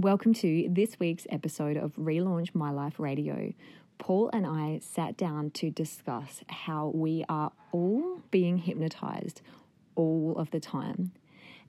[0.00, 3.52] Welcome to this week's episode of Relaunch My Life Radio.
[3.98, 9.42] Paul and I sat down to discuss how we are all being hypnotized
[9.96, 11.10] all of the time.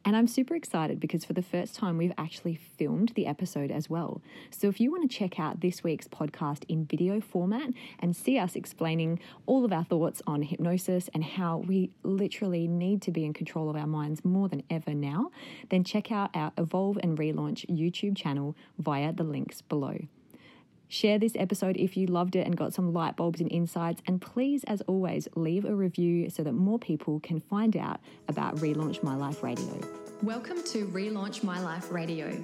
[0.06, 3.90] And I'm super excited because for the first time, we've actually filmed the episode as
[3.90, 4.22] well.
[4.50, 8.38] So if you want to check out this week's podcast in video format and see
[8.38, 13.26] us explaining all of our thoughts on hypnosis and how we literally need to be
[13.26, 15.32] in control of our minds more than ever now,
[15.70, 20.00] then check out our Evolve and Relaunch YouTube channel via the links below.
[20.92, 24.02] Share this episode if you loved it and got some light bulbs and insights.
[24.08, 28.56] And please, as always, leave a review so that more people can find out about
[28.56, 29.80] Relaunch My Life Radio.
[30.24, 32.44] Welcome to Relaunch My Life Radio.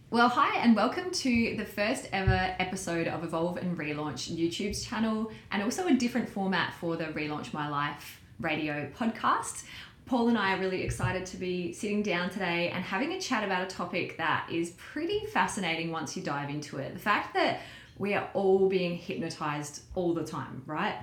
[0.09, 5.29] Well, hi, and welcome to the first ever episode of Evolve and Relaunch YouTube's channel,
[5.51, 9.65] and also a different format for the Relaunch My Life radio podcast.
[10.05, 13.43] Paul and I are really excited to be sitting down today and having a chat
[13.43, 16.93] about a topic that is pretty fascinating once you dive into it.
[16.93, 17.59] The fact that
[17.97, 20.95] we are all being hypnotized all the time, right?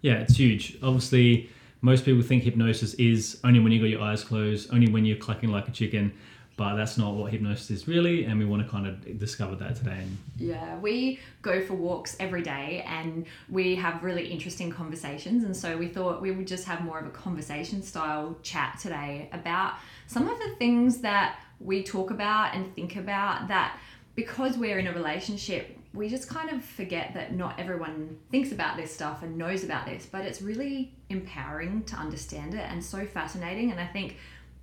[0.00, 0.78] Yeah, it's huge.
[0.82, 1.50] Obviously,
[1.82, 5.18] most people think hypnosis is only when you got your eyes closed, only when you're
[5.18, 6.14] clucking like a chicken
[6.60, 9.74] but that's not what hypnosis is really and we want to kind of discover that
[9.74, 10.04] today
[10.36, 15.74] yeah we go for walks every day and we have really interesting conversations and so
[15.78, 19.72] we thought we would just have more of a conversation style chat today about
[20.06, 23.78] some of the things that we talk about and think about that
[24.14, 28.76] because we're in a relationship we just kind of forget that not everyone thinks about
[28.76, 33.06] this stuff and knows about this but it's really empowering to understand it and so
[33.06, 34.16] fascinating and i think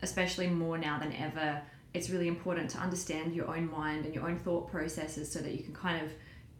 [0.04, 1.60] especially more now than ever
[1.94, 5.54] it's really important to understand your own mind and your own thought processes so that
[5.54, 6.12] you can kind of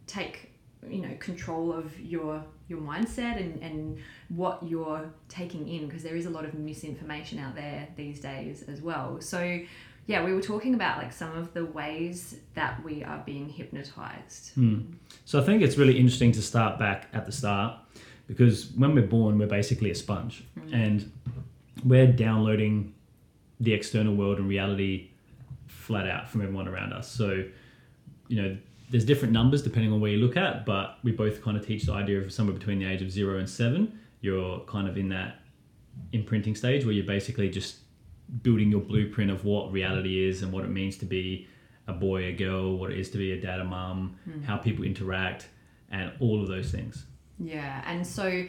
[0.06, 0.52] take
[0.88, 6.16] you know control of your your mindset and and what you're taking in because there
[6.16, 9.60] is a lot of misinformation out there these days as well so
[10.06, 14.52] yeah we were talking about like some of the ways that we are being hypnotized
[14.54, 14.80] hmm.
[15.24, 17.76] so i think it's really interesting to start back at the start
[18.28, 20.72] because when we're born we're basically a sponge mm.
[20.72, 21.10] and
[21.84, 22.94] we're downloading
[23.60, 25.10] the external world and reality
[25.88, 27.10] flat out from everyone around us.
[27.10, 27.42] So,
[28.28, 28.56] you know,
[28.90, 31.84] there's different numbers depending on where you look at, but we both kind of teach
[31.84, 33.98] the idea of somewhere between the age of zero and seven.
[34.20, 35.40] You're kind of in that
[36.12, 37.78] imprinting stage where you're basically just
[38.42, 41.48] building your blueprint of what reality is and what it means to be
[41.86, 44.44] a boy, a girl, what it is to be a dad, a mum, mm.
[44.44, 45.48] how people interact,
[45.90, 47.06] and all of those things.
[47.38, 48.44] Yeah, and so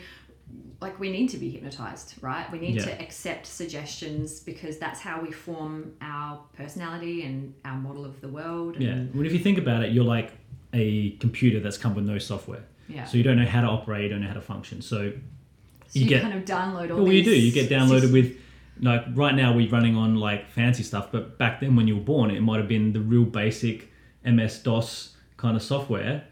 [0.82, 2.50] like we need to be hypnotized, right?
[2.52, 2.86] We need yeah.
[2.86, 8.30] to accept suggestions because that's how we form our personality and our model of the
[8.30, 8.76] world.
[8.76, 8.84] And...
[8.84, 9.04] Yeah.
[9.14, 10.32] Well, if you think about it, you're like
[10.74, 12.64] a computer that's come with no software.
[12.88, 13.06] Yeah.
[13.06, 14.82] So you don't know how to operate, you don't know how to function.
[14.82, 17.04] So, so you, you, get kind of download all.
[17.04, 17.32] Well, you do.
[17.32, 18.38] You get downloaded with
[18.82, 22.04] like right now we're running on like fancy stuff, but back then when you were
[22.04, 23.92] born, it might have been the real basic
[24.24, 26.24] MS DOS kind of software,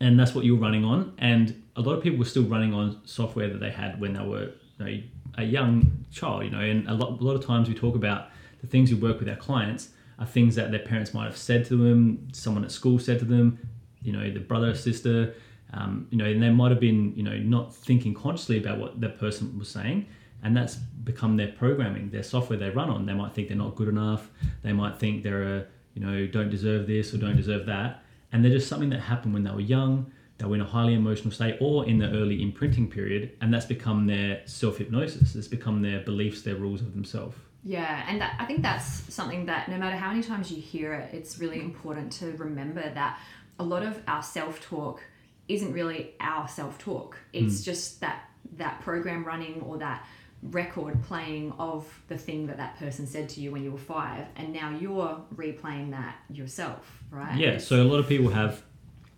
[0.00, 1.14] and that's what you were running on.
[1.18, 4.24] And a lot of people were still running on software that they had when they
[4.24, 5.02] were you know,
[5.38, 8.28] a young child, you know, and a lot, a lot of times we talk about
[8.60, 11.64] the things we work with our clients are things that their parents might have said
[11.66, 13.58] to them, someone at school said to them,
[14.02, 15.34] you know, the brother or sister,
[15.74, 19.00] um, you know, and they might have been, you know, not thinking consciously about what
[19.00, 20.06] that person was saying.
[20.42, 23.04] And that's become their programming, their software they run on.
[23.04, 24.30] They might think they're not good enough.
[24.62, 28.02] They might think they're a, you know, don't deserve this or don't deserve that.
[28.32, 30.94] And they're just something that happened when they were young they were in a highly
[30.94, 35.34] emotional state or in the early imprinting period, and that's become their self hypnosis.
[35.34, 37.36] It's become their beliefs, their rules of themselves.
[37.64, 40.92] Yeah, and that, I think that's something that no matter how many times you hear
[40.92, 43.18] it, it's really important to remember that
[43.58, 45.02] a lot of our self talk
[45.48, 47.16] isn't really our self talk.
[47.32, 47.64] It's mm.
[47.64, 48.28] just that
[48.58, 50.06] that program running or that
[50.42, 54.26] record playing of the thing that that person said to you when you were five,
[54.36, 57.36] and now you're replaying that yourself, right?
[57.36, 57.58] Yeah.
[57.58, 58.62] So a lot of people have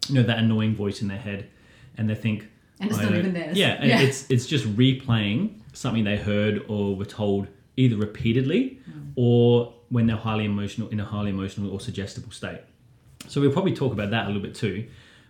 [0.08, 1.48] you know that annoying voice in their head,
[1.96, 2.48] and they think,
[2.80, 3.56] and it's not even theirs.
[3.56, 9.12] Yeah, yeah, it's it's just replaying something they heard or were told either repeatedly mm.
[9.14, 12.60] or when they're highly emotional in a highly emotional or suggestible state.
[13.28, 14.86] So we'll probably talk about that a little bit too.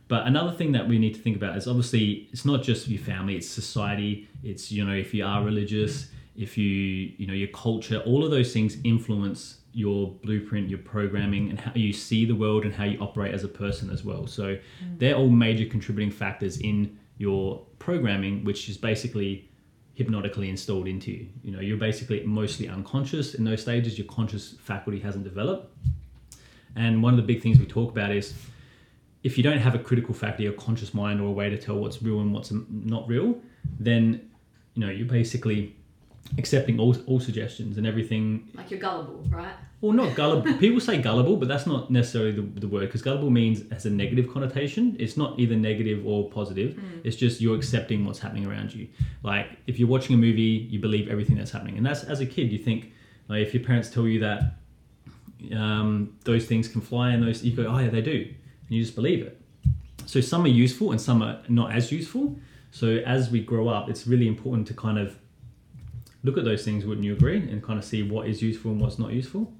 [0.08, 3.00] But another thing that we need to think about is obviously it's not just your
[3.00, 7.48] family, it's society, it's you know if you are religious, if you you know your
[7.48, 12.34] culture, all of those things influence your blueprint, your programming, and how you see the
[12.34, 14.26] world and how you operate as a person as well.
[14.26, 14.60] So mm.
[14.98, 19.48] they're all major contributing factors in your programming, which is basically
[19.94, 21.28] hypnotically installed into you.
[21.42, 23.98] You know, you're basically mostly unconscious in those stages.
[23.98, 25.76] Your conscious faculty hasn't developed.
[26.76, 28.34] And one of the big things we talk about is
[29.24, 31.76] if you don't have a critical faculty, a conscious mind, or a way to tell
[31.76, 33.40] what's real and what's not real,
[33.80, 34.30] then
[34.74, 35.74] you know you're basically
[36.36, 38.48] accepting all, all suggestions and everything.
[38.54, 39.52] Like you're gullible, right?
[39.80, 40.52] Well, not gullible.
[40.58, 43.90] People say gullible, but that's not necessarily the, the word because gullible means has a
[43.90, 44.96] negative connotation.
[44.98, 46.78] It's not either negative or positive.
[47.04, 48.88] It's just you're accepting what's happening around you.
[49.22, 52.26] Like if you're watching a movie, you believe everything that's happening, and that's as a
[52.26, 52.92] kid you think
[53.28, 54.54] like if your parents tell you that
[55.54, 58.82] um, those things can fly and those you go, oh yeah, they do, and you
[58.82, 59.40] just believe it.
[60.06, 62.36] So some are useful and some are not as useful.
[62.70, 65.18] So as we grow up, it's really important to kind of
[66.22, 66.84] look at those things.
[66.84, 67.36] Wouldn't you agree?
[67.36, 69.52] And kind of see what is useful and what's not useful.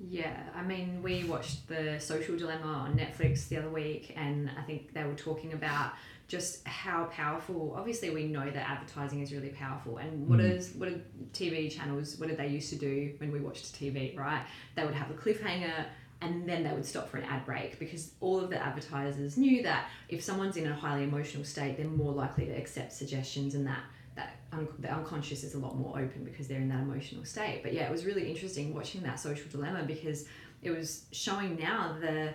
[0.00, 4.62] Yeah, I mean, we watched the Social Dilemma on Netflix the other week, and I
[4.62, 5.92] think they were talking about
[6.26, 7.74] just how powerful.
[7.76, 10.50] Obviously, we know that advertising is really powerful, and what Mm.
[10.50, 11.00] is what are
[11.32, 12.18] TV channels?
[12.18, 14.14] What did they used to do when we watched TV?
[14.16, 14.44] Right,
[14.74, 15.86] they would have a cliffhanger.
[16.20, 19.62] And then they would stop for an ad break because all of the advertisers knew
[19.64, 23.66] that if someone's in a highly emotional state, they're more likely to accept suggestions, and
[23.66, 23.82] that
[24.16, 27.60] that un- the unconscious is a lot more open because they're in that emotional state.
[27.62, 30.26] But yeah, it was really interesting watching that social dilemma because
[30.62, 32.34] it was showing now the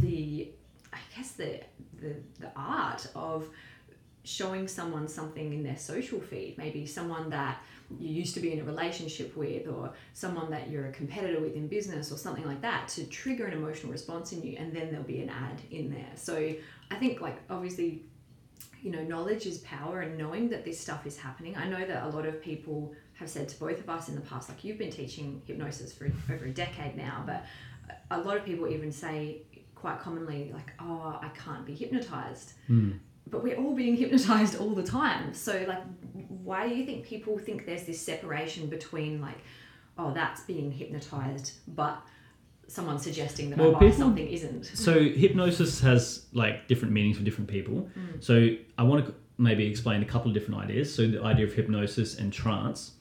[0.00, 0.48] the
[0.92, 1.60] I guess the
[2.00, 3.48] the, the art of
[4.24, 7.60] showing someone something in their social feed, maybe someone that
[7.98, 11.54] you used to be in a relationship with or someone that you're a competitor with
[11.54, 14.90] in business or something like that to trigger an emotional response in you and then
[14.90, 16.10] there'll be an ad in there.
[16.14, 16.54] So
[16.90, 18.04] I think like obviously
[18.82, 21.56] you know, knowledge is power and knowing that this stuff is happening.
[21.56, 24.20] I know that a lot of people have said to both of us in the
[24.20, 27.44] past, like you've been teaching hypnosis for over a decade now, but
[28.10, 29.42] a lot of people even say
[29.76, 32.52] quite commonly, like, oh, I can't be hypnotized.
[32.66, 32.92] Hmm.
[33.28, 35.32] But we're all being hypnotized all the time.
[35.32, 35.82] So, like,
[36.28, 39.38] why do you think people think there's this separation between, like,
[39.96, 42.02] oh, that's being hypnotized, but
[42.72, 44.64] someone suggesting that Well, I buy people- something isn't?
[44.64, 47.88] So hypnosis has like different meanings for different people.
[47.98, 48.24] Mm.
[48.24, 48.48] So
[48.78, 50.92] I want to maybe explain a couple of different ideas.
[50.94, 52.92] So the idea of hypnosis and trance,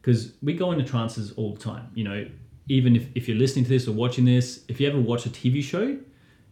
[0.00, 1.88] because we go into trances all the time.
[1.94, 2.26] You know,
[2.68, 5.30] even if, if you're listening to this or watching this, if you ever watch a
[5.30, 5.96] TV show,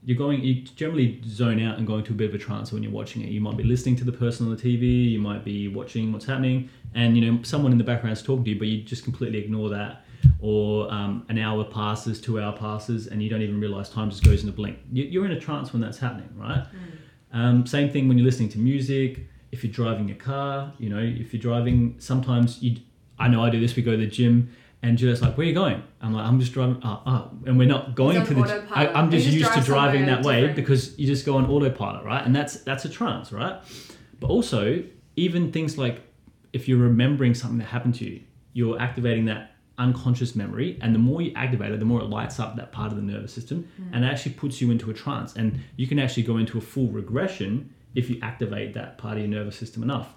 [0.04, 2.82] you're going you generally zone out and go into a bit of a trance when
[2.82, 3.28] you're watching it.
[3.30, 6.24] You might be listening to the person on the TV, you might be watching what's
[6.24, 9.38] happening, and you know someone in the background's talking to you, but you just completely
[9.38, 10.04] ignore that.
[10.40, 14.24] Or um, an hour passes, two hour passes, and you don't even realize time just
[14.24, 14.78] goes in a blink.
[14.92, 16.64] You- You're in a trance when that's happening, right?
[17.32, 19.26] Um, same thing when you're listening to music.
[19.52, 22.76] If you're driving your car, you know, if you're driving, sometimes you.
[23.18, 23.76] I know I do this.
[23.76, 24.50] We go to the gym,
[24.82, 27.30] and Juliet's like, "Where are you going?" I'm like, "I'm just driving." Oh, oh.
[27.46, 28.40] and we're not going to the.
[28.40, 28.64] autopilot.
[28.70, 30.56] I, I'm just just used to driving that way different.
[30.56, 32.24] because you just go on autopilot, right?
[32.24, 33.60] And that's that's a trance, right?
[34.20, 34.82] But also,
[35.16, 36.00] even things like
[36.52, 38.20] if you're remembering something that happened to you,
[38.54, 39.49] you're activating that
[39.80, 42.92] unconscious memory, and the more you activate it, the more it lights up that part
[42.92, 43.94] of the nervous system, hmm.
[43.94, 45.34] and it actually puts you into a trance.
[45.34, 49.20] And you can actually go into a full regression if you activate that part of
[49.20, 50.14] your nervous system enough.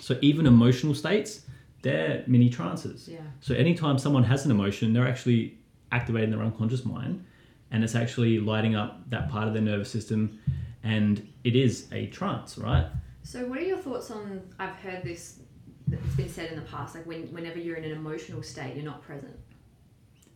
[0.00, 1.42] So even emotional states,
[1.82, 3.08] they're mini trances.
[3.08, 3.20] Yeah.
[3.40, 5.58] So anytime someone has an emotion, they're actually
[5.92, 7.24] activating their unconscious mind,
[7.70, 10.40] and it's actually lighting up that part of their nervous system,
[10.82, 12.86] and it is a trance, right?
[13.22, 14.42] So, what are your thoughts on?
[14.58, 15.40] I've heard this
[15.88, 18.84] that's been said in the past, like when whenever you're in an emotional state, you're
[18.84, 19.36] not present.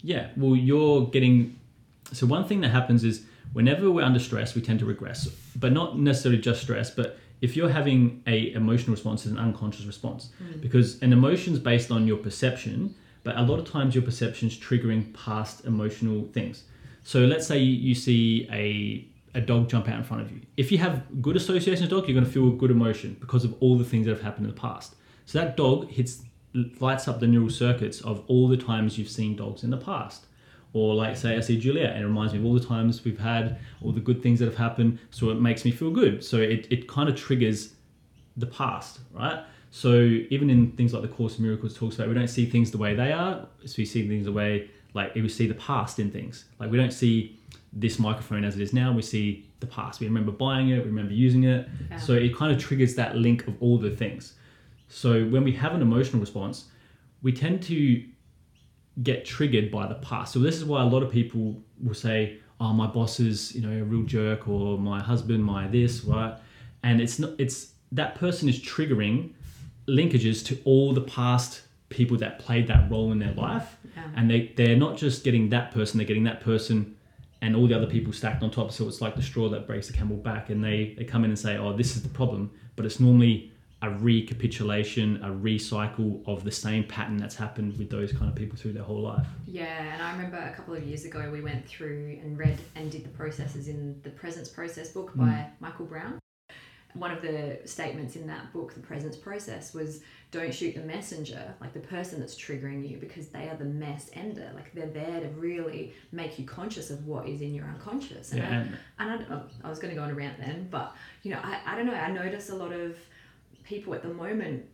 [0.02, 1.58] Yeah, well, you're getting.
[2.12, 5.26] So, one thing that happens is whenever we're under stress, we tend to regress,
[5.56, 9.84] but not necessarily just stress, but if you're having a emotional response, it's an unconscious
[9.84, 10.60] response mm.
[10.60, 15.14] because an emotion's based on your perception, but a lot of times your perception's triggering
[15.14, 16.64] past emotional things.
[17.04, 20.40] So, let's say you see a a dog jump out in front of you.
[20.56, 23.44] If you have good association with dog, you're going to feel a good emotion because
[23.44, 24.94] of all the things that have happened in the past.
[25.28, 26.22] So that dog hits
[26.80, 30.24] lights up the neural circuits of all the times you've seen dogs in the past.
[30.72, 33.18] Or like say I see Juliet and it reminds me of all the times we've
[33.18, 36.24] had all the good things that have happened, so it makes me feel good.
[36.24, 37.74] So it, it kind of triggers
[38.38, 39.44] the past, right?
[39.70, 39.96] So
[40.30, 42.78] even in things like the Course in Miracles talks about, we don't see things the
[42.78, 43.46] way they are.
[43.66, 46.46] So we see things the way like we see the past in things.
[46.58, 47.38] Like we don't see
[47.74, 48.92] this microphone as it is now.
[48.92, 50.00] We see the past.
[50.00, 50.78] We remember buying it.
[50.78, 51.68] We remember using it.
[51.90, 51.98] Yeah.
[51.98, 54.32] So it kind of triggers that link of all the things.
[54.88, 56.66] So when we have an emotional response,
[57.22, 58.04] we tend to
[59.02, 60.32] get triggered by the past.
[60.32, 63.60] So this is why a lot of people will say, oh my boss is you
[63.60, 66.36] know a real jerk or my husband my this right?
[66.82, 69.30] And it's not it's that person is triggering
[69.88, 73.76] linkages to all the past people that played that role in their life.
[73.96, 74.02] Yeah.
[74.16, 76.96] and they they're not just getting that person they're getting that person
[77.40, 78.72] and all the other people stacked on top.
[78.72, 80.50] So it's like the straw that breaks the camel back.
[80.50, 82.50] And they they come in and say oh this is the problem.
[82.74, 88.12] But it's normally a recapitulation a recycle of the same pattern that's happened with those
[88.12, 91.04] kind of people through their whole life Yeah, and I remember a couple of years
[91.04, 95.12] ago we went through and read and did the processes in the Presence Process book
[95.14, 95.18] mm.
[95.18, 96.18] by Michael Brown.
[96.94, 101.54] One of the statements in that book, The Presence Process, was don't shoot the messenger,
[101.60, 104.50] like the person that's triggering you, because they are the mess ender.
[104.54, 108.32] Like they're there to really make you conscious of what is in your unconscious.
[108.32, 108.66] And, yeah
[108.98, 111.40] I, and I, I was going to go on a rant then, but you know,
[111.42, 111.94] I, I don't know.
[111.94, 112.96] I notice a lot of
[113.68, 114.64] people at the moment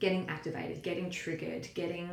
[0.00, 2.08] getting activated, getting triggered, getting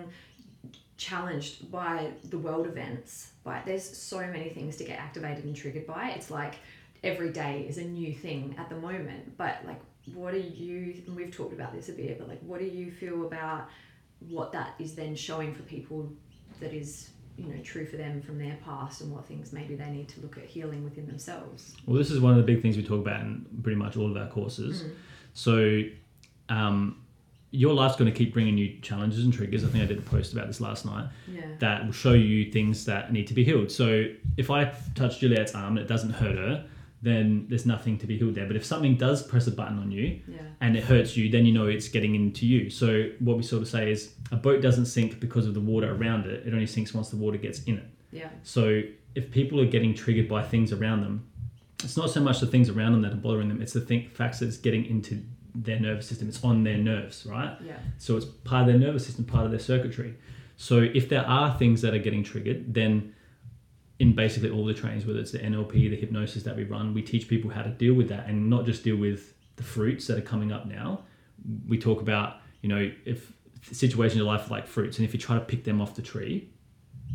[0.98, 3.32] challenged by the world events.
[3.44, 6.12] By there's so many things to get activated and triggered by.
[6.15, 6.56] It's like
[7.04, 9.38] every day is a new thing at the moment.
[9.38, 9.80] But like,
[10.13, 11.01] what do you?
[11.08, 13.70] And we've talked about this a bit, but like, what do you feel about
[14.20, 16.12] what that is then showing for people
[16.60, 19.89] that is you know true for them from their past and what things maybe they
[19.89, 21.75] need to look at healing within themselves.
[21.86, 24.10] Well, this is one of the big things we talk about in pretty much all
[24.10, 24.84] of our courses.
[24.84, 24.92] Mm.
[25.34, 25.82] So,
[26.49, 27.01] um,
[27.51, 29.63] your life's going to keep bringing you challenges and triggers.
[29.63, 31.41] I think I did a post about this last night Yeah.
[31.59, 33.71] that will show you things that need to be healed.
[33.71, 34.05] So,
[34.37, 36.65] if I touch Juliet's arm and it doesn't hurt her,
[37.01, 38.47] then there's nothing to be healed there.
[38.47, 40.37] But if something does press a button on you Yeah.
[40.59, 42.69] and it hurts you, then you know it's getting into you.
[42.69, 45.93] So, what we sort of say is a boat doesn't sink because of the water
[45.95, 47.85] around it, it only sinks once the water gets in it.
[48.11, 48.29] Yeah.
[48.43, 48.81] So
[49.13, 51.25] if people are getting triggered by things around them,
[51.83, 54.09] it's not so much the things around them that are bothering them; it's the thing,
[54.13, 55.21] facts that it's getting into
[55.55, 56.27] their nervous system.
[56.27, 57.57] It's on their nerves, right?
[57.63, 57.77] Yeah.
[57.97, 60.15] So it's part of their nervous system, part of their circuitry.
[60.57, 63.13] So if there are things that are getting triggered, then
[64.00, 67.01] in basically all the trainings, whether it's the NLP, the hypnosis that we run, we
[67.01, 70.17] teach people how to deal with that and not just deal with the fruits that
[70.17, 71.01] are coming up now.
[71.67, 73.31] We talk about, you know, if
[73.71, 75.95] situations in your life are like fruits, and if you try to pick them off
[75.95, 76.50] the tree,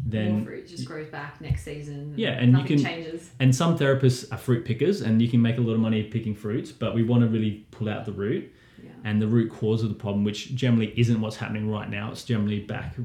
[0.04, 2.14] then More fruit just grows back next season.
[2.16, 3.30] Yeah, and you can- changes.
[3.38, 6.34] and some therapists are fruit pickers, and you can make a lot of money picking
[6.34, 8.50] fruits, but we want to really pull out the root
[8.82, 8.90] Yeah.
[9.04, 12.10] and the root cause of the problem, which generally isn't what's happening right now.
[12.10, 12.96] It's generally back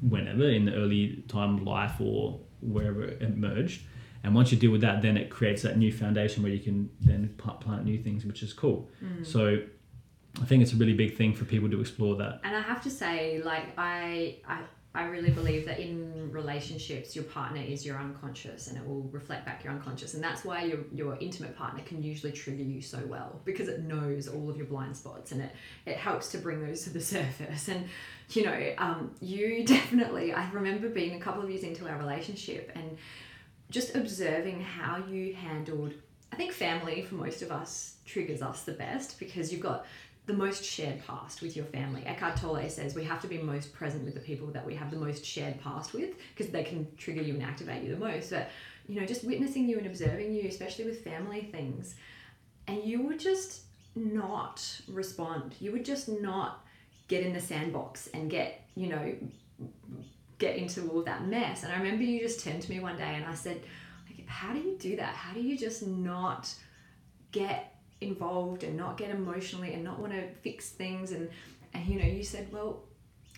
[0.00, 3.82] whenever in the early time of life or wherever it emerged.
[4.24, 6.88] And once you deal with that, then it creates that new foundation where you can
[7.00, 8.88] then plant new things, which is cool.
[9.04, 9.26] Mm.
[9.26, 9.60] So
[10.40, 12.40] I think it's a really big thing for people to explore that.
[12.44, 14.60] And I have to say, like I, I,
[14.94, 19.46] I really believe that in relationships, your partner is your unconscious, and it will reflect
[19.46, 22.98] back your unconscious, and that's why your your intimate partner can usually trigger you so
[23.06, 25.52] well because it knows all of your blind spots, and it
[25.86, 27.68] it helps to bring those to the surface.
[27.68, 27.88] And
[28.30, 30.34] you know, um, you definitely.
[30.34, 32.98] I remember being a couple of years into our relationship and
[33.70, 35.94] just observing how you handled.
[36.30, 39.86] I think family for most of us triggers us the best because you've got
[40.26, 42.04] the most shared past with your family.
[42.06, 44.90] Eckhart Tolle says we have to be most present with the people that we have
[44.90, 48.30] the most shared past with because they can trigger you and activate you the most.
[48.30, 48.50] But
[48.88, 51.94] you know, just witnessing you and observing you, especially with family things,
[52.66, 53.62] and you would just
[53.94, 55.54] not respond.
[55.60, 56.64] You would just not
[57.08, 59.14] get in the sandbox and get, you know,
[60.38, 61.62] get into all that mess.
[61.62, 63.60] And I remember you just turned to me one day and I said,
[64.06, 65.14] like, how do you do that?
[65.14, 66.52] How do you just not
[67.32, 67.71] get
[68.02, 71.30] involved and not get emotionally and not want to fix things and
[71.74, 72.82] and you know you said well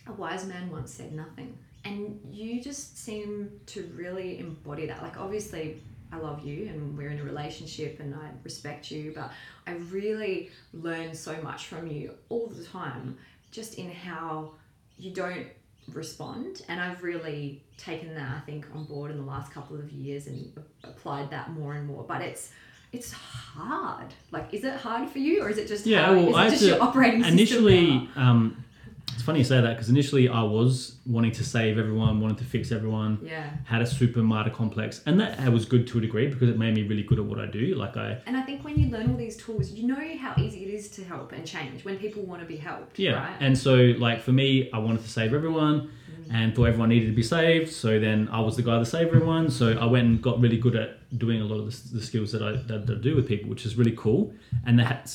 [0.06, 1.56] a wise man once said nothing.
[1.85, 5.02] And you just seem to really embody that.
[5.02, 9.30] Like obviously I love you and we're in a relationship and I respect you but
[9.66, 13.16] I really learn so much from you all the time
[13.50, 14.52] just in how
[14.99, 15.47] you don't
[15.92, 16.62] respond.
[16.68, 20.26] And I've really taken that I think on board in the last couple of years
[20.26, 20.52] and
[20.83, 22.04] applied that more and more.
[22.04, 22.50] But it's
[22.95, 24.09] it's hard.
[24.31, 26.51] Like is it hard for you or is it just Yeah, how, well, is I
[26.51, 28.65] just to- your operating system initially um,
[29.13, 32.45] it's funny you say that because initially I was wanting to save everyone, wanting to
[32.45, 33.51] fix everyone, yeah.
[33.65, 36.75] had a super martyr complex, and that was good to a degree because it made
[36.75, 37.75] me really good at what I do.
[37.75, 40.65] Like I, and I think when you learn all these tools you know how easy
[40.65, 43.37] it is to help and change when people want to be helped yeah, right?
[43.41, 45.91] and so like for me, I wanted to save everyone,
[46.33, 47.71] and thought everyone needed to be saved.
[47.73, 49.50] So then I was the guy to save everyone.
[49.50, 52.33] So I went and got really good at doing a lot of the, the skills
[52.33, 54.33] that I that, I do with people, which is really cool,
[54.66, 55.11] and that had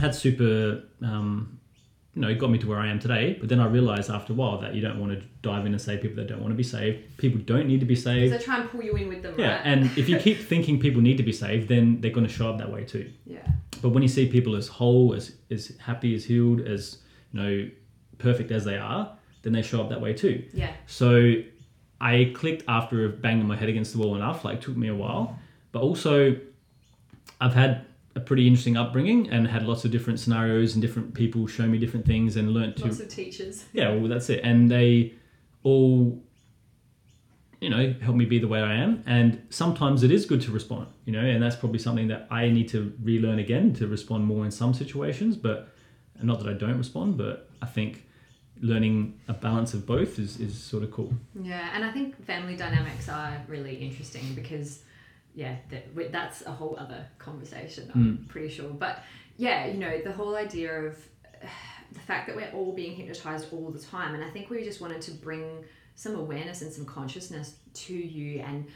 [0.00, 0.82] had super.
[1.02, 1.58] Um,
[2.14, 3.38] you know, it got me to where I am today.
[3.40, 5.80] But then I realized after a while that you don't want to dive in and
[5.80, 7.16] save people that don't want to be saved.
[7.16, 8.34] People don't need to be saved.
[8.34, 10.78] so try and pull you in with them Yeah, right and if you keep thinking
[10.78, 13.10] people need to be saved, then they're going to show up that way too.
[13.24, 13.46] yeah
[13.80, 16.98] But when you see people as whole, as as happy, as healed, as
[17.32, 17.70] you know,
[18.18, 20.44] perfect as they are, then they show up that way too.
[20.54, 21.34] yeah So
[22.00, 24.44] I clicked after banging my head against the wall enough.
[24.44, 25.38] Like, took me a while,
[25.72, 26.36] but also
[27.40, 31.46] I've had a pretty interesting upbringing and had lots of different scenarios and different people
[31.46, 33.64] show me different things and learnt to Lots of teachers.
[33.72, 34.40] yeah, well, that's it.
[34.44, 35.14] And they
[35.62, 36.20] all,
[37.60, 39.02] you know, help me be the way I am.
[39.06, 42.48] And sometimes it is good to respond, you know, and that's probably something that I
[42.50, 45.36] need to relearn again to respond more in some situations.
[45.36, 45.68] But
[46.20, 48.04] not that I don't respond, but I think
[48.62, 51.12] learning a balance of both is, is sort of cool.
[51.40, 54.84] Yeah, and I think family dynamics are really interesting because,
[55.34, 58.28] yeah, that, that's a whole other conversation, I'm mm.
[58.28, 58.68] pretty sure.
[58.70, 59.02] But
[59.36, 60.96] yeah, you know, the whole idea of
[61.92, 64.80] the fact that we're all being hypnotized all the time, and I think we just
[64.80, 65.64] wanted to bring
[65.96, 68.66] some awareness and some consciousness to you and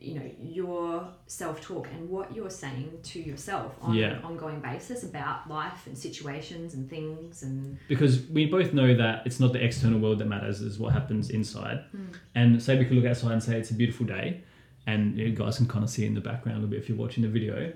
[0.00, 4.16] you know your self-talk and what you're saying to yourself on Yeah.
[4.18, 9.22] an ongoing basis about life and situations and things and because we both know that
[9.26, 12.04] it's not the external world that matters is what happens inside hmm.
[12.34, 14.40] and say we could look outside and say it's a beautiful day
[14.86, 16.98] and you guys can kind of see in the background a little bit if you're
[16.98, 17.72] watching the video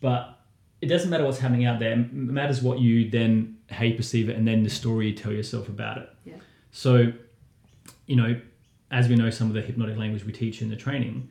[0.00, 0.38] but
[0.80, 4.28] it doesn't matter what's happening out there it matters what you then how you perceive
[4.28, 6.34] it and then the story you tell yourself about it Yeah.
[6.72, 7.12] so
[8.06, 8.40] you know
[8.90, 11.28] as we know some of the hypnotic language we teach in the training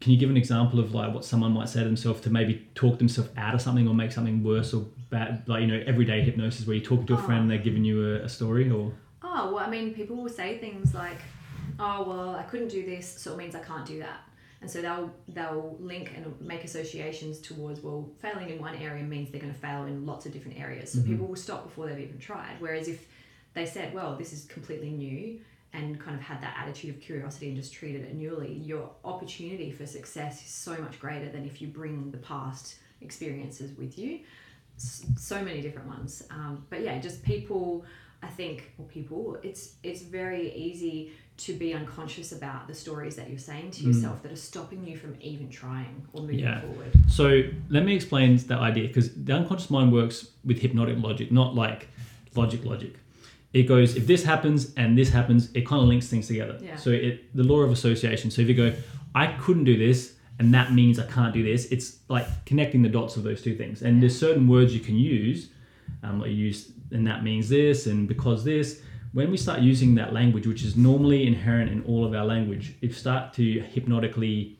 [0.00, 2.68] can you give an example of like what someone might say to themselves to maybe
[2.74, 6.20] talk themselves out of something or make something worse or bad like you know everyday
[6.22, 8.92] hypnosis where you're talking to a friend and they're giving you a, a story or
[9.38, 11.18] Oh, well, I mean, people will say things like,
[11.78, 14.20] "Oh, well, I couldn't do this, so it means I can't do that."
[14.60, 19.30] And so they'll they'll link and make associations towards well, failing in one area means
[19.30, 20.92] they're going to fail in lots of different areas.
[20.92, 21.12] So mm-hmm.
[21.12, 22.56] people will stop before they've even tried.
[22.58, 23.06] Whereas if
[23.54, 25.40] they said, "Well, this is completely new,"
[25.72, 29.70] and kind of had that attitude of curiosity and just treated it newly, your opportunity
[29.70, 34.20] for success is so much greater than if you bring the past experiences with you
[34.78, 36.22] so many different ones.
[36.30, 37.84] Um, but yeah, just people.
[38.20, 43.28] I think, or people, it's it's very easy to be unconscious about the stories that
[43.30, 46.60] you're saying to yourself that are stopping you from even trying or moving Yeah.
[46.62, 46.90] forward.
[47.06, 51.54] So let me explain that idea because the unconscious mind works with hypnotic logic, not
[51.54, 51.86] like
[52.34, 52.94] logic logic.
[53.52, 56.58] It goes if this happens and this happens, it kind of links things together.
[56.60, 56.76] Yeah.
[56.76, 58.30] So it the law of association.
[58.30, 58.74] So if you go,
[59.14, 61.66] I couldn't do this, and that means I can't do this.
[61.66, 63.82] It's like connecting the dots of those two things.
[63.82, 65.48] And there's certain words you can use,
[66.02, 68.82] um, like you use, and that means this, and because this.
[69.14, 72.74] When we start using that language, which is normally inherent in all of our language,
[72.82, 74.58] it start to hypnotically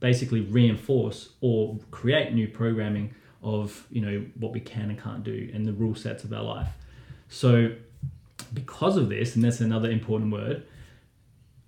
[0.00, 5.50] basically reinforce or create new programming of you know what we can and can't do
[5.54, 6.68] and the rule sets of our life
[7.28, 7.70] so
[8.54, 10.64] because of this and that's another important word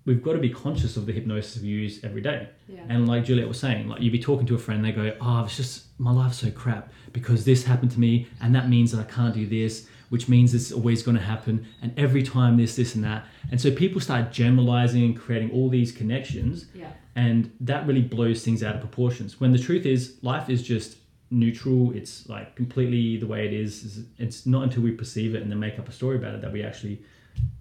[0.05, 2.81] we've got to be conscious of the hypnosis we use every day Yeah.
[2.89, 5.43] and like juliet was saying like you'd be talking to a friend they go oh
[5.43, 8.99] it's just my life's so crap because this happened to me and that means that
[8.99, 12.75] i can't do this which means it's always going to happen and every time this
[12.75, 16.91] this and that and so people start generalizing and creating all these connections Yeah.
[17.15, 20.97] and that really blows things out of proportions when the truth is life is just
[21.31, 21.91] neutral.
[21.95, 25.59] It's like completely the way it is it's not until we perceive it and then
[25.59, 27.01] make up a story about it that we actually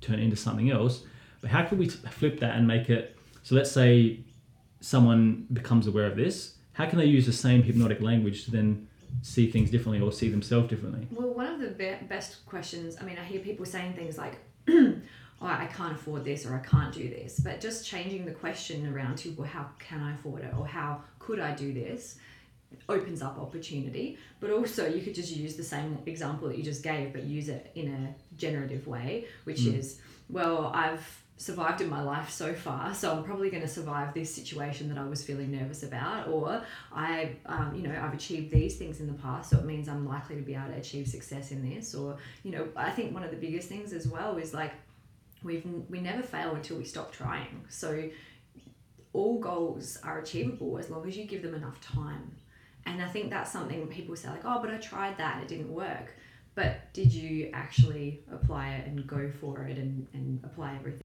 [0.00, 1.04] turn it into something else.
[1.40, 4.20] But how can we flip that and make it so let's say
[4.80, 8.88] someone becomes aware of this how can they use the same hypnotic language to then
[9.22, 11.06] see things differently or see themselves differently?
[11.10, 14.38] Well, one of the be- best questions, I mean, I hear people saying things like,
[14.68, 14.96] oh,
[15.42, 19.16] I can't afford this or I can't do this, but just changing the question around
[19.18, 20.54] to, well, how can I afford it?
[20.56, 22.16] or how could I do this
[22.88, 24.18] opens up opportunity.
[24.40, 27.48] But also, you could just use the same example that you just gave, but use
[27.48, 31.04] it in a generative way, which is, well, I've
[31.40, 34.98] survived in my life so far, so I'm probably going to survive this situation that
[34.98, 39.06] I was feeling nervous about, or I, um, you know, I've achieved these things in
[39.06, 41.94] the past, so it means I'm likely to be able to achieve success in this,
[41.94, 44.72] or you know, I think one of the biggest things as well is like
[45.42, 47.64] we've we never fail until we stop trying.
[47.70, 48.10] So
[49.14, 52.36] all goals are achievable as long as you give them enough time.
[52.86, 55.48] And I think that's something people say like, oh, but I tried that and it
[55.48, 56.14] didn't work.
[56.54, 61.00] But did you actually apply it and go for it and, and apply everything?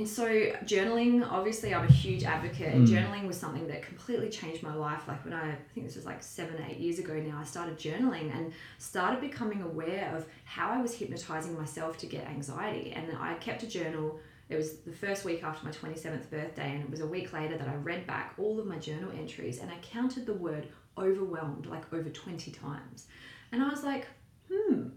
[0.00, 0.28] And so
[0.64, 2.92] journaling, obviously, I'm a huge advocate, and Mm.
[2.92, 5.08] journaling was something that completely changed my life.
[5.08, 7.78] Like when I, I think this was like seven, eight years ago now, I started
[7.78, 12.92] journaling and started becoming aware of how I was hypnotizing myself to get anxiety.
[12.92, 14.20] And I kept a journal.
[14.48, 17.58] It was the first week after my 27th birthday, and it was a week later
[17.58, 21.66] that I read back all of my journal entries and I counted the word overwhelmed
[21.66, 23.06] like over 20 times.
[23.52, 24.06] And I was like,
[24.50, 24.88] hmm,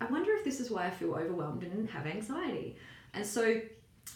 [0.00, 2.76] I wonder if this is why I feel overwhelmed and have anxiety.
[3.14, 3.60] And so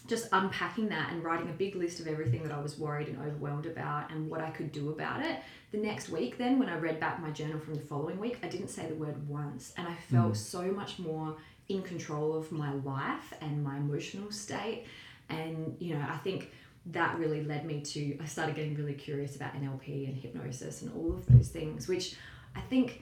[0.05, 3.17] just unpacking that and writing a big list of everything that I was worried and
[3.19, 5.39] overwhelmed about and what I could do about it.
[5.71, 8.47] The next week, then, when I read back my journal from the following week, I
[8.47, 11.35] didn't say the word once and I felt so much more
[11.69, 14.85] in control of my life and my emotional state.
[15.29, 16.51] And, you know, I think
[16.87, 20.91] that really led me to, I started getting really curious about NLP and hypnosis and
[20.95, 22.15] all of those things, which
[22.55, 23.01] I think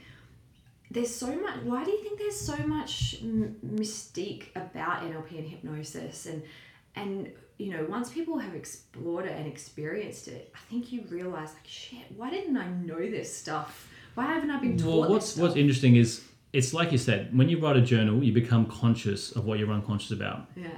[0.89, 5.47] there's so much, why do you think there's so much m- mystique about NLP and
[5.47, 6.25] hypnosis?
[6.25, 6.41] And,
[6.95, 11.49] and, you know, once people have explored it and experienced it, I think you realize,
[11.49, 13.88] like, shit, why didn't I know this stuff?
[14.15, 16.23] Why haven't I been taught Well, this what's what's interesting is
[16.55, 19.71] it's like you said when you write a journal, you become conscious of what you're
[19.71, 20.47] unconscious about.
[20.55, 20.69] yeah.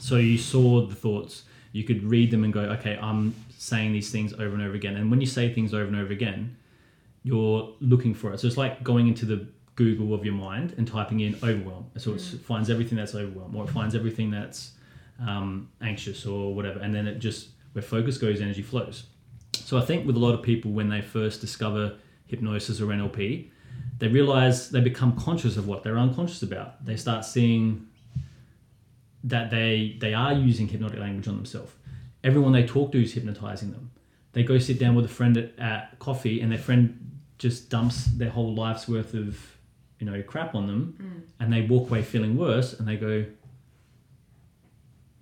[0.00, 4.10] So you saw the thoughts, you could read them and go, okay, I'm saying these
[4.10, 4.96] things over and over again.
[4.96, 6.56] And when you say things over and over again,
[7.22, 8.40] you're looking for it.
[8.40, 11.90] So it's like going into the Google of your mind and typing in overwhelm.
[11.96, 14.72] So it finds everything that's overwhelmed, or it finds everything that's
[15.26, 16.78] um, anxious or whatever.
[16.80, 19.04] And then it just, where focus goes, energy flows.
[19.54, 21.96] So I think with a lot of people, when they first discover
[22.26, 23.50] hypnosis or NLP,
[23.98, 26.84] they realize they become conscious of what they're unconscious about.
[26.84, 27.88] They start seeing
[29.24, 31.72] that they they are using hypnotic language on themselves.
[32.22, 33.90] Everyone they talk to is hypnotizing them.
[34.32, 38.06] They go sit down with a friend at, at coffee, and their friend just dumps
[38.06, 39.38] their whole life's worth of
[39.98, 41.22] you know crap on them, mm.
[41.40, 43.24] and they walk away feeling worse, and they go,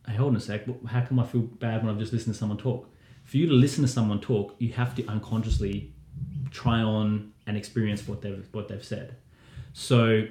[0.06, 0.66] "Hey, hold on a sec.
[0.86, 2.90] How come I feel bad when I've just listened to someone talk?"
[3.24, 5.93] For you to listen to someone talk, you have to unconsciously
[6.54, 9.16] try on and experience what they've what they've said.
[9.74, 10.26] So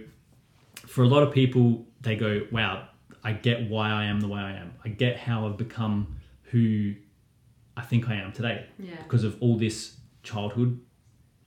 [0.88, 2.88] for a lot of people, they go, "Wow,
[3.24, 4.74] I get why I am the way I am.
[4.84, 6.16] I get how I've become
[6.52, 6.96] who
[7.76, 8.96] I think I am today Yeah.
[9.04, 10.80] because of all this childhood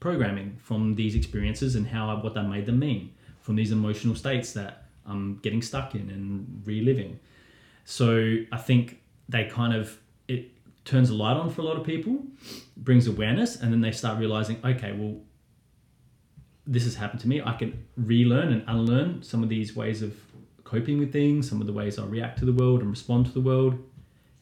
[0.00, 4.52] programming from these experiences and how what that made them mean from these emotional states
[4.52, 4.72] that
[5.06, 7.18] I'm getting stuck in and reliving.
[7.84, 8.08] So
[8.52, 9.98] I think they kind of
[10.86, 12.24] turns a light on for a lot of people,
[12.76, 15.20] brings awareness, and then they start realizing, okay, well,
[16.66, 17.42] this has happened to me.
[17.42, 20.14] I can relearn and unlearn some of these ways of
[20.64, 23.32] coping with things, some of the ways I react to the world and respond to
[23.32, 23.78] the world.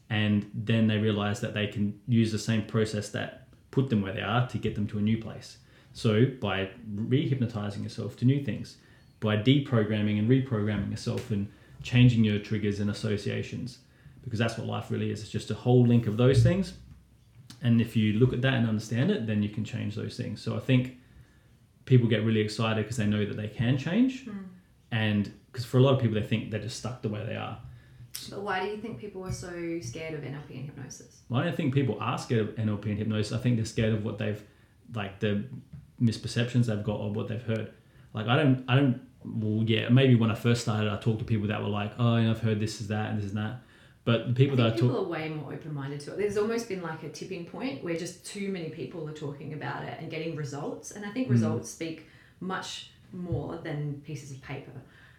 [0.09, 4.13] And then they realize that they can use the same process that put them where
[4.13, 5.57] they are to get them to a new place.
[5.93, 8.77] So by rehypnotizing yourself to new things,
[9.19, 13.79] by deprogramming and reprogramming yourself and changing your triggers and associations,
[14.25, 15.21] because that's what life really is.
[15.21, 16.73] It's just a whole link of those things.
[17.61, 20.41] And if you look at that and understand it, then you can change those things.
[20.41, 20.97] So I think
[21.85, 24.25] people get really excited because they know that they can change.
[24.25, 24.37] Hmm.
[24.91, 27.35] And because for a lot of people, they think they're just stuck the way they
[27.35, 27.57] are.
[28.29, 31.21] But why do you think people are so scared of NLP and hypnosis?
[31.31, 33.33] I don't think people are scared of NLP and hypnosis.
[33.33, 34.41] I think they're scared of what they've,
[34.93, 35.45] like the
[36.01, 37.71] misperceptions they've got or what they've heard.
[38.13, 39.01] Like I don't, I don't.
[39.25, 42.15] Well, yeah, maybe when I first started, I talked to people that were like, "Oh,
[42.17, 43.61] yeah, I've heard this is that and this is that."
[44.05, 46.17] But the people that I talk, are way more open-minded to it.
[46.17, 49.83] There's almost been like a tipping point where just too many people are talking about
[49.83, 51.13] it and getting results, and I Mm.
[51.13, 52.05] think results speak
[52.39, 54.71] much more than pieces of paper,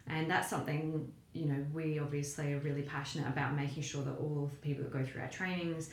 [0.07, 4.45] and that's something you know we obviously are really passionate about making sure that all
[4.45, 5.91] of the people that go through our trainings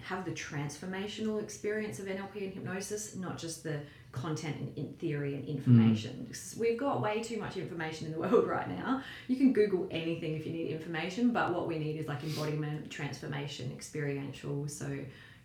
[0.00, 3.80] have the transformational experience of NLP and hypnosis, not just the
[4.12, 6.12] content and in theory and information.
[6.12, 6.28] Mm.
[6.28, 9.02] Because We've got way too much information in the world right now.
[9.28, 12.90] You can Google anything if you need information, but what we need is like embodiment,
[12.90, 14.68] transformation, experiential.
[14.68, 14.98] So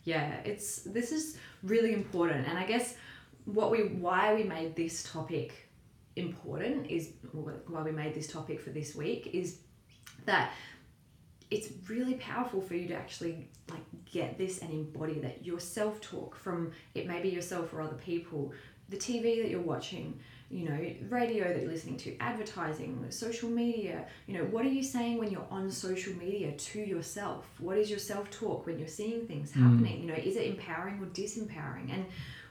[0.03, 2.47] yeah, it's this is really important.
[2.47, 2.95] And I guess
[3.45, 5.69] what we why we made this topic
[6.15, 9.57] important is why we made this topic for this week is
[10.25, 10.51] that
[11.51, 16.01] it's really powerful for you to actually like get this and embody that your self
[16.01, 18.51] talk from it may be yourself or other people
[18.89, 24.05] the tv that you're watching you know radio that you're listening to advertising social media
[24.27, 27.45] you know what are you saying when you're on social media to yourself?
[27.59, 29.63] What is your self talk when you're seeing things hmm.
[29.63, 30.01] happening?
[30.01, 31.91] You know is it empowering or disempowering?
[31.91, 32.05] And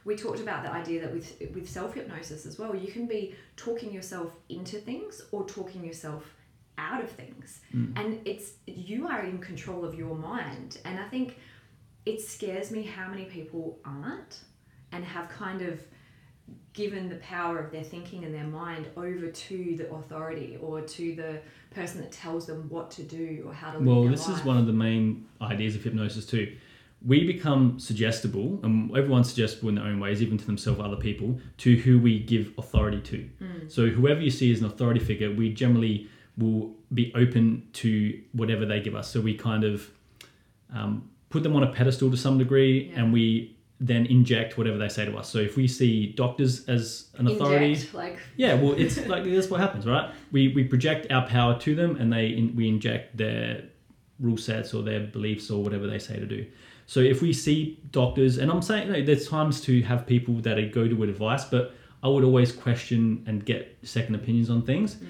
[0.05, 3.35] we talked about the idea that with with self hypnosis as well you can be
[3.57, 6.35] talking yourself into things or talking yourself
[6.79, 7.93] out of things hmm.
[7.97, 11.39] and it's you are in control of your mind and i think
[12.07, 14.41] it scares me how many people aren't
[14.93, 15.81] and have kind of
[16.73, 21.15] given the power of their thinking and their mind over to the authority or to
[21.15, 24.39] the person that tells them what to do or how to Well, this life.
[24.39, 26.57] is one of the main ideas of hypnosis too.
[27.07, 31.39] We become suggestible, and everyone's suggestible in their own ways, even to themselves, other people,
[31.59, 33.29] to who we give authority to.
[33.45, 33.69] Hmm.
[33.69, 38.67] So whoever you see as an authority figure, we generally will be open to whatever
[38.67, 39.11] they give us.
[39.11, 39.89] So we kind of
[40.75, 43.01] um, put them on a pedestal to some degree, Yeah.
[43.03, 45.29] and we then inject whatever they say to us.
[45.29, 49.51] So if we see doctors as an authority, Inject, like yeah, well, it's like that's
[49.51, 50.11] what happens, right?
[50.33, 53.65] We we project our power to them, and they in, we inject their
[54.21, 56.47] rule sets or their beliefs or whatever they say to do.
[56.87, 60.35] So if we see doctors, and I'm saying you know, there's times to have people
[60.43, 64.63] that go to with advice, but I would always question and get second opinions on
[64.63, 64.99] things.
[65.03, 65.09] yeah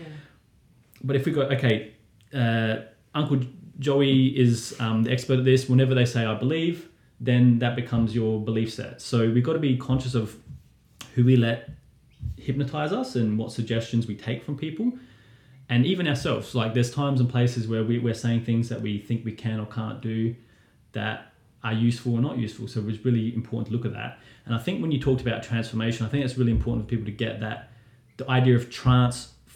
[1.05, 1.95] but if we go, okay,
[2.35, 2.77] uh,
[3.15, 3.41] Uncle
[3.79, 5.69] Joey is um, the expert at this.
[5.69, 6.89] Whenever they say "I believe,"
[7.21, 9.01] then that becomes your belief set.
[9.01, 10.37] So we've got to be conscious of
[11.15, 11.71] who we let
[12.37, 14.93] hypnotize us and what suggestions we take from people,
[15.69, 16.55] and even ourselves.
[16.55, 19.61] Like there's times and places where we, we're saying things that we think we can
[19.61, 20.35] or can't do
[20.93, 22.69] that are useful or not useful.
[22.69, 24.19] So it's really important to look at that.
[24.45, 27.07] And I think when you talked about transformation, I think it's really important for people
[27.07, 27.71] to get that
[28.17, 28.71] the idea of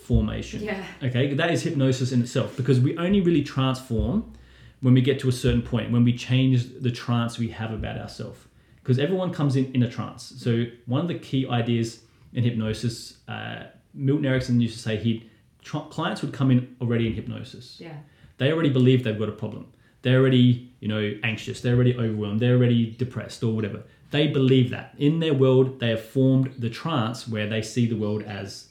[0.08, 0.62] transformation.
[0.62, 0.84] Yeah.
[1.02, 4.32] Okay, that is hypnosis in itself because we only really transform
[4.80, 7.98] when we get to a certain point, when we change the trance we have about
[7.98, 8.38] ourselves.
[8.82, 10.32] Because everyone comes in in a trance.
[10.38, 12.00] So one of the key ideas
[12.32, 15.28] in hypnosis, uh, Milton Erickson used to say he
[15.64, 17.76] clients would come in already in hypnosis.
[17.78, 17.96] Yeah.
[18.38, 19.66] They already believe they've got a problem.
[20.02, 21.60] They're already, you know, anxious.
[21.60, 22.40] They're already overwhelmed.
[22.40, 23.82] They're already depressed or whatever.
[24.10, 27.96] They believe that in their world they have formed the trance where they see the
[27.96, 28.67] world as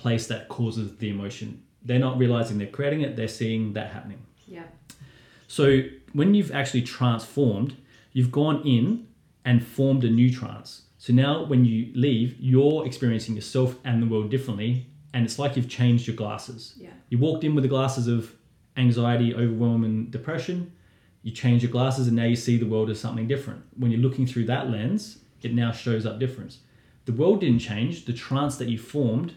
[0.00, 1.62] place that causes the emotion.
[1.82, 3.16] They're not realizing they're creating it.
[3.16, 4.22] They're seeing that happening.
[4.46, 4.64] Yeah.
[5.46, 5.82] So
[6.12, 7.76] when you've actually transformed,
[8.12, 9.06] you've gone in
[9.44, 10.82] and formed a new trance.
[10.98, 14.86] So now when you leave, you're experiencing yourself and the world differently.
[15.12, 16.74] And it's like you've changed your glasses.
[16.76, 16.90] Yeah.
[17.08, 18.32] You walked in with the glasses of
[18.76, 20.72] anxiety, overwhelm, and depression.
[21.22, 23.62] You change your glasses, and now you see the world as something different.
[23.76, 26.58] When you're looking through that lens, it now shows up difference.
[27.06, 28.04] The world didn't change.
[28.04, 29.34] The trance that you formed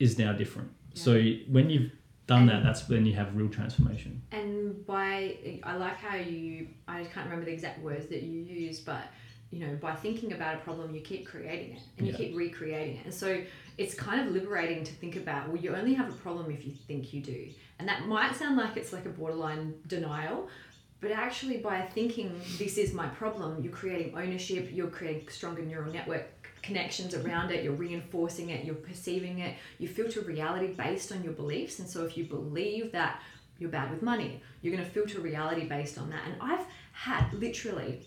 [0.00, 0.70] is now different.
[0.94, 1.02] Yeah.
[1.02, 1.92] So when you've
[2.26, 4.22] done that, that's when you have real transformation.
[4.32, 8.80] And by, I like how you, I can't remember the exact words that you use,
[8.80, 9.02] but
[9.50, 12.18] you know, by thinking about a problem, you keep creating it and you Yeah.
[12.18, 13.04] keep recreating it.
[13.04, 13.42] And so
[13.78, 16.72] it's kind of liberating to think about, well, you only have a problem if you
[16.86, 17.48] think you do.
[17.80, 20.48] And that might sound like it's like a borderline denial,
[21.00, 25.90] but actually, by thinking this is my problem, you're creating ownership, you're creating stronger neural
[25.90, 31.22] network connections around it, you're reinforcing it, you're perceiving it, you filter reality based on
[31.22, 31.78] your beliefs.
[31.78, 33.22] And so, if you believe that
[33.58, 36.22] you're bad with money, you're going to filter reality based on that.
[36.26, 38.06] And I've had literally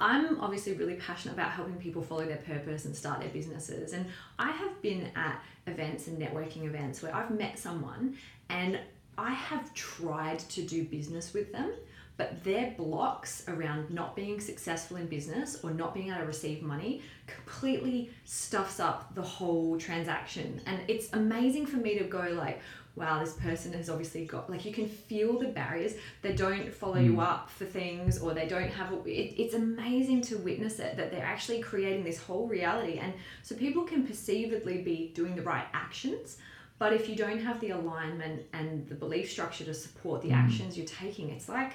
[0.00, 3.92] I'm obviously really passionate about helping people follow their purpose and start their businesses.
[3.92, 4.06] And
[4.38, 8.16] I have been at events and networking events where I've met someone
[8.48, 8.78] and
[9.16, 11.72] I have tried to do business with them,
[12.18, 16.62] but their blocks around not being successful in business or not being able to receive
[16.62, 20.60] money completely stuffs up the whole transaction.
[20.66, 22.60] And it's amazing for me to go like,
[22.96, 25.94] wow, this person has obviously got like you can feel the barriers.
[26.20, 27.22] They don't follow you mm.
[27.22, 28.92] up for things, or they don't have.
[28.92, 33.14] A, it, it's amazing to witness it that they're actually creating this whole reality, and
[33.44, 36.38] so people can perceivedly be doing the right actions.
[36.80, 40.36] But if you don't have the alignment and the belief structure to support the mm.
[40.36, 41.74] actions you're taking, it's like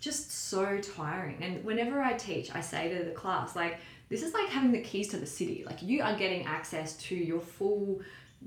[0.00, 1.42] just so tiring.
[1.42, 4.80] And whenever I teach, I say to the class, like, this is like having the
[4.80, 5.64] keys to the city.
[5.66, 8.00] Like, you are getting access to your full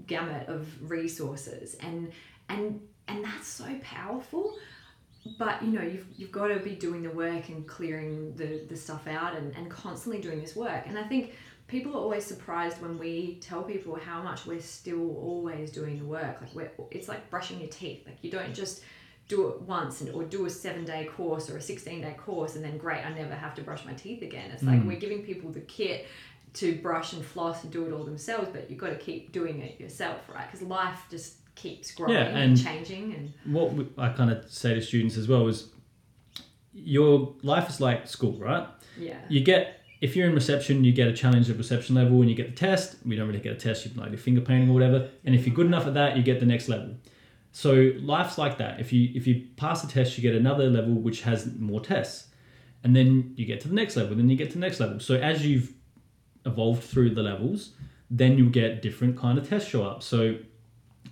[0.08, 1.76] gamut of resources.
[1.82, 2.12] And
[2.50, 4.58] and and that's so powerful.
[5.38, 8.76] But you know you've, you've got to be doing the work and clearing the, the
[8.76, 10.88] stuff out and, and constantly doing this work.
[10.88, 11.36] And i think
[11.68, 16.06] people are always surprised when we tell people how much we're still always doing the
[16.06, 16.42] work.
[16.42, 18.06] Like we're it's like brushing your teeth.
[18.06, 18.82] Like you don't just
[19.32, 22.56] do it once and or do a seven day course or a 16 day course
[22.56, 24.88] and then great i never have to brush my teeth again it's like mm.
[24.88, 26.06] we're giving people the kit
[26.54, 29.62] to brush and floss and do it all themselves but you've got to keep doing
[29.62, 34.10] it yourself right because life just keeps growing Yeah, and, and- changing and What I
[34.10, 35.70] kind of say to students as well is
[36.74, 38.68] your life is like school, right?
[38.98, 42.30] yeah You get if you're in reception, you get a challenge at reception level, and
[42.30, 42.96] you get the test.
[43.06, 45.10] We don't really get a test; you like your finger painting or whatever.
[45.24, 46.96] And if you're good enough at that, you get the next level.
[47.52, 48.80] So life's like that.
[48.80, 52.28] If you if you pass a test, you get another level which has more tests,
[52.84, 54.16] and then you get to the next level.
[54.16, 55.00] Then you get to the next level.
[55.00, 55.74] So as you've
[56.46, 57.72] evolved through the levels,
[58.10, 60.02] then you'll get different kind of tests show up.
[60.02, 60.38] So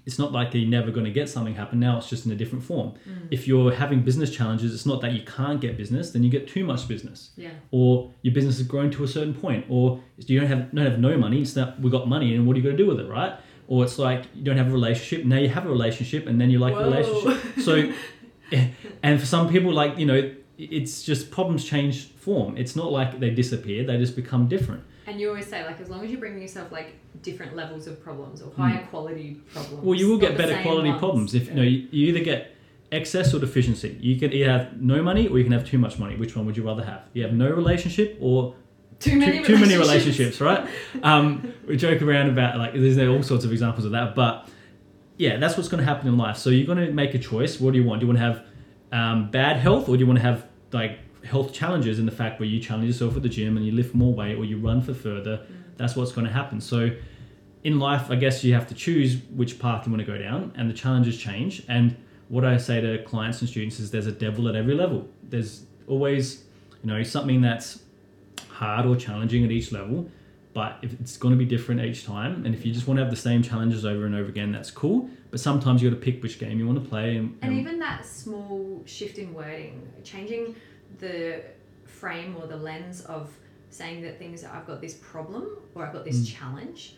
[0.06, 1.80] it's not like you're never going to get something happen.
[1.80, 2.94] Now it's just in a different form.
[3.08, 3.28] Mm.
[3.30, 6.48] If you're having business challenges, it's not that you can't get business, then you get
[6.48, 10.40] too much business yeah or your business has grown to a certain point, or you
[10.40, 11.42] don't have don't have no money.
[11.42, 13.38] It's that we got money, and what are you going to do with it, right?
[13.72, 15.20] Or it's like you don't have a relationship.
[15.34, 16.90] Now you have a relationship, and then you like a Whoa.
[16.90, 17.38] relationship.
[17.68, 17.74] So,
[19.04, 20.20] and for some people, like you know,
[20.58, 22.58] it's just problems change form.
[22.58, 24.84] It's not like they disappear; they just become different.
[25.08, 26.90] and you always say like as long as you're bringing yourself like
[27.28, 29.86] different levels of problems or higher quality problems Hmm.
[29.88, 31.00] Well, you will get better quality ones.
[31.04, 31.50] problems if Yeah.
[31.52, 32.42] you know you, you either get
[33.00, 33.92] excess or deficiency.
[34.10, 36.16] You can either have no money or you can have too much money.
[36.24, 37.02] Which one would you rather have?
[37.16, 38.56] You have no relationship or
[39.00, 40.42] too many too, too many relationships.
[40.42, 40.68] right?
[41.04, 44.50] Um, we joke around about like there's all sorts of examples of that, but
[45.18, 46.38] yeah, that's what's going to happen in life.
[46.38, 47.60] So you're going to make a choice.
[47.60, 48.00] What do you want?
[48.00, 48.46] Do you want to have
[48.92, 52.40] um, bad health, or do you want to have like health challenges in the fact
[52.40, 54.82] where you challenge yourself at the gym and you lift more weight, or you run
[54.82, 55.46] for further?
[55.78, 56.60] That's what's going to happen.
[56.60, 56.92] So
[57.64, 60.54] in life, I guess you have to choose which path you want to go down,
[60.56, 61.64] and the challenges change.
[61.68, 61.96] And
[62.30, 65.08] what I say to clients and students is there's a devil at every level.
[65.24, 66.44] There's always,
[66.84, 67.84] you know, something that's
[68.50, 70.10] hard or challenging at each level,
[70.54, 73.04] but if it's going to be different each time, and if you just want to
[73.04, 75.10] have the same challenges over and over again, that's cool.
[75.32, 77.18] But sometimes you got to pick which game you want to play.
[77.18, 80.56] And, And even that small shift in wording, changing
[80.98, 81.44] the
[81.86, 83.32] frame or the lens of
[83.70, 86.36] saying that things I've got this problem or I've got this mm.
[86.36, 86.96] challenge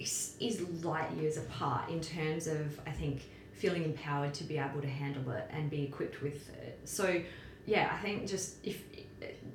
[0.00, 3.22] is, is light years apart in terms of I think
[3.52, 6.80] feeling empowered to be able to handle it and be equipped with it.
[6.84, 7.22] So
[7.66, 8.82] yeah, I think just if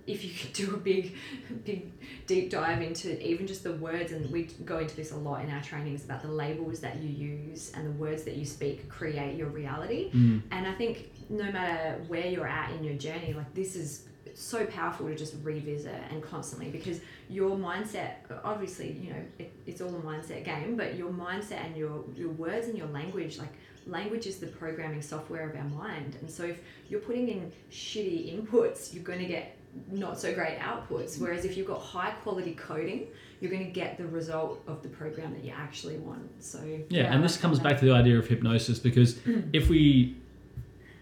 [0.05, 1.15] if you could do a big
[1.63, 1.91] big
[2.27, 5.49] deep dive into even just the words and we go into this a lot in
[5.49, 9.37] our trainings about the labels that you use and the words that you speak create
[9.37, 10.41] your reality Mm.
[10.51, 14.65] and I think no matter where you're at in your journey, like this is so
[14.65, 19.89] powerful to just revisit and constantly because your mindset, obviously, you know, it, it's all
[19.95, 23.53] a mindset game, but your mindset and your, your words and your language, like
[23.87, 26.17] language is the programming software of our mind.
[26.19, 29.57] And so if you're putting in shitty inputs, you're going to get
[29.91, 31.19] not so great outputs.
[31.19, 33.07] Whereas if you've got high quality coding,
[33.39, 36.43] you're going to get the result of the program that you actually want.
[36.43, 36.59] So
[36.89, 39.19] Yeah, and this comes back to the idea of hypnosis because
[39.53, 40.15] if we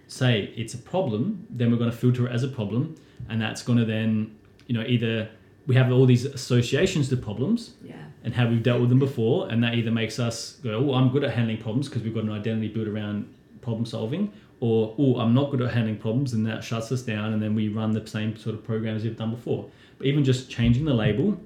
[0.08, 2.96] say it's a problem, then we're going to filter it as a problem,
[3.30, 4.36] and that's going to then,
[4.68, 5.30] you know, either
[5.68, 7.96] we have all these associations to problems Yeah.
[8.24, 11.10] and how we've dealt with them before, and that either makes us go, oh, I'm
[11.10, 13.32] good at handling problems because we've got an identity built around
[13.62, 17.34] problem solving, or oh, I'm not good at handling problems, and that shuts us down,
[17.34, 19.68] and then we run the same sort of programs we've done before.
[19.98, 21.38] But even just changing the label,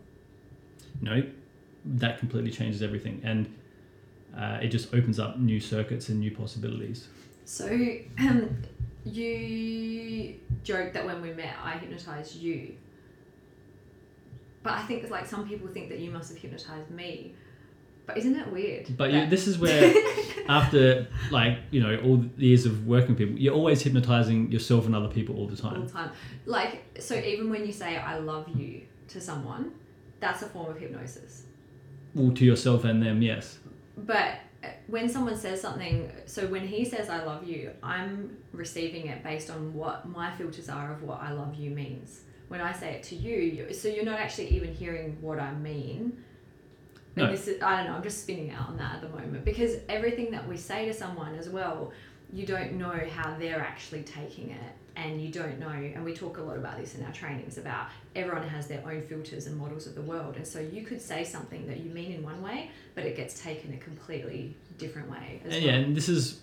[1.02, 1.24] you know,
[1.86, 3.52] that completely changes everything, and
[4.38, 7.08] uh, it just opens up new circuits and new possibilities.
[7.46, 7.68] So,
[8.20, 8.58] um,
[9.06, 12.76] you joked that when we met, I hypnotized you.
[14.62, 17.34] But I think it's like some people think that you must have hypnotized me.
[18.06, 18.96] But isn't that weird?
[18.96, 19.94] But you, this is where,
[20.48, 24.86] after like you know all the years of working with people, you're always hypnotizing yourself
[24.86, 25.76] and other people all the time.
[25.76, 26.12] all the time.
[26.46, 29.72] Like, so even when you say "I love you" to someone,
[30.20, 31.44] that's a form of hypnosis.
[32.14, 33.60] Well, to yourself and them, yes.
[33.98, 39.08] But uh, when someone says something, so when he says "I love you," I'm receiving
[39.08, 42.22] it based on what my filters are of what "I love you" means.
[42.50, 45.54] When I say it to you, you so you're not actually even hearing what I
[45.56, 46.24] mean.
[47.18, 47.32] And No.
[47.32, 49.78] this is, I don't know, I'm just spinning out on that at the moment because
[49.88, 51.92] everything that we say to someone as well,
[52.34, 54.60] you don't know how they're actually taking it.
[54.98, 57.88] And you don't know, and we talk a lot about this in our trainings about
[58.16, 60.38] everyone has their own filters and models of the world.
[60.38, 63.42] And so you could say something that you mean in one way, but it gets
[63.42, 65.74] taken a completely different way as And, well.
[65.74, 66.40] yeah, and this is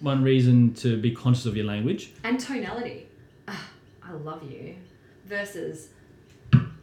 [0.00, 2.12] one reason to be conscious of your language.
[2.24, 3.08] And tonality.
[3.48, 3.70] Ah,
[4.02, 4.76] I love you
[5.24, 5.88] versus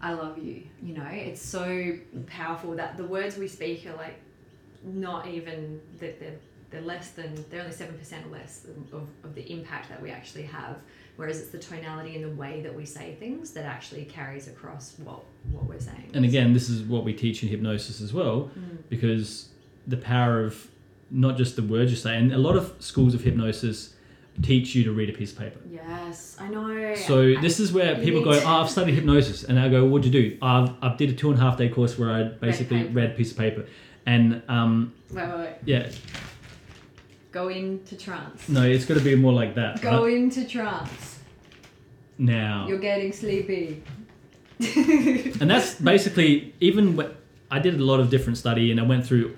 [0.06, 0.62] I love you.
[0.84, 4.20] You know, it's so powerful that the words we speak are like
[4.84, 6.36] not even that they're,
[6.70, 10.44] they're less than they're only seven percent less of, of the impact that we actually
[10.44, 10.78] have.
[11.16, 14.94] Whereas it's the tonality and the way that we say things that actually carries across
[15.00, 16.12] what what we're saying.
[16.14, 18.78] And again, this is what we teach in hypnosis as well, Mm.
[18.90, 19.50] because
[19.88, 20.68] the power of
[21.10, 23.95] not just the words you say, and a lot of schools of hypnosis
[24.42, 25.60] teach you to read a piece of paper.
[25.72, 26.94] Yes, I know.
[26.96, 30.06] So I- this is where people go, oh, I've studied hypnosis, and I go, what'd
[30.06, 30.38] you do?
[30.42, 32.94] I've I did a two and a half day course where I basically paper.
[32.94, 33.66] read a piece of paper,
[34.06, 35.56] and um, wait, wait, wait.
[35.66, 35.90] yeah,
[37.32, 38.48] Go into trance.
[38.50, 39.82] no, it's got to be more like that.
[39.82, 40.14] Go right?
[40.14, 41.20] into trance.
[42.18, 43.84] now, You're getting sleepy.
[44.78, 47.12] and that's basically even when
[47.52, 49.36] I did a lot of different study, and I went through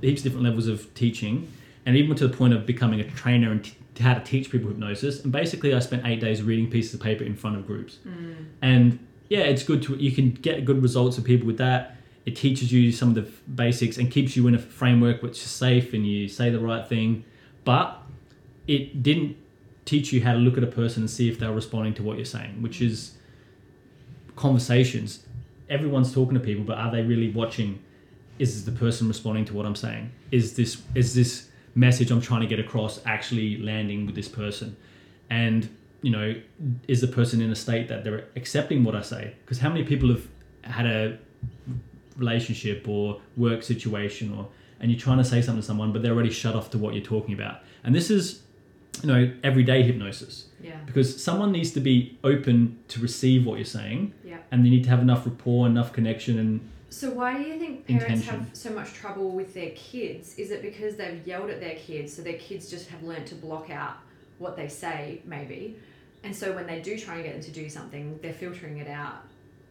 [0.00, 1.50] heaps of different levels of teaching,
[1.86, 4.68] and even to the point of becoming a trainer and t- how to teach people
[4.68, 5.22] hypnosis.
[5.22, 7.96] And basically, I spent eight days reading pieces of paper in front of groups.
[8.02, 8.32] Hmm.
[8.62, 8.98] And
[9.28, 11.96] yeah, it's good to you can get good results of people with that.
[12.26, 15.50] It teaches you some of the basics and keeps you in a framework which is
[15.50, 17.24] safe and you say the right thing.
[17.64, 18.02] But
[18.66, 19.36] it didn't
[19.84, 22.16] teach you how to look at a person and see if they're responding to what
[22.16, 23.16] you're saying, which is
[24.36, 25.26] conversations.
[25.68, 27.82] Everyone's talking to people, but are they really watching?
[28.38, 30.10] Is the person responding to what I'm saying?
[30.30, 34.76] Is this is this message I'm trying to get across actually landing with this person?
[35.28, 35.68] And
[36.02, 36.34] you know,
[36.88, 39.34] is the person in a state that they're accepting what I say?
[39.44, 40.26] Because how many people have
[40.64, 41.18] had a
[42.16, 44.48] relationship or work situation or
[44.80, 46.92] and you're trying to say something to someone but they're already shut off to what
[46.94, 48.42] you're talking about and this is
[49.02, 50.76] you know everyday hypnosis Yeah.
[50.84, 54.38] because someone needs to be open to receive what you're saying Yeah.
[54.50, 56.60] and they need to have enough rapport enough connection and
[56.90, 58.40] So why do you think parents Intention.
[58.40, 60.34] have so much trouble with their kids?
[60.36, 63.36] Is it because they've yelled at their kids, so their kids just have learnt to
[63.36, 63.94] block out
[64.38, 65.76] what they say, maybe,
[66.24, 68.88] and so when they do try and get them to do something, they're filtering it
[68.88, 69.22] out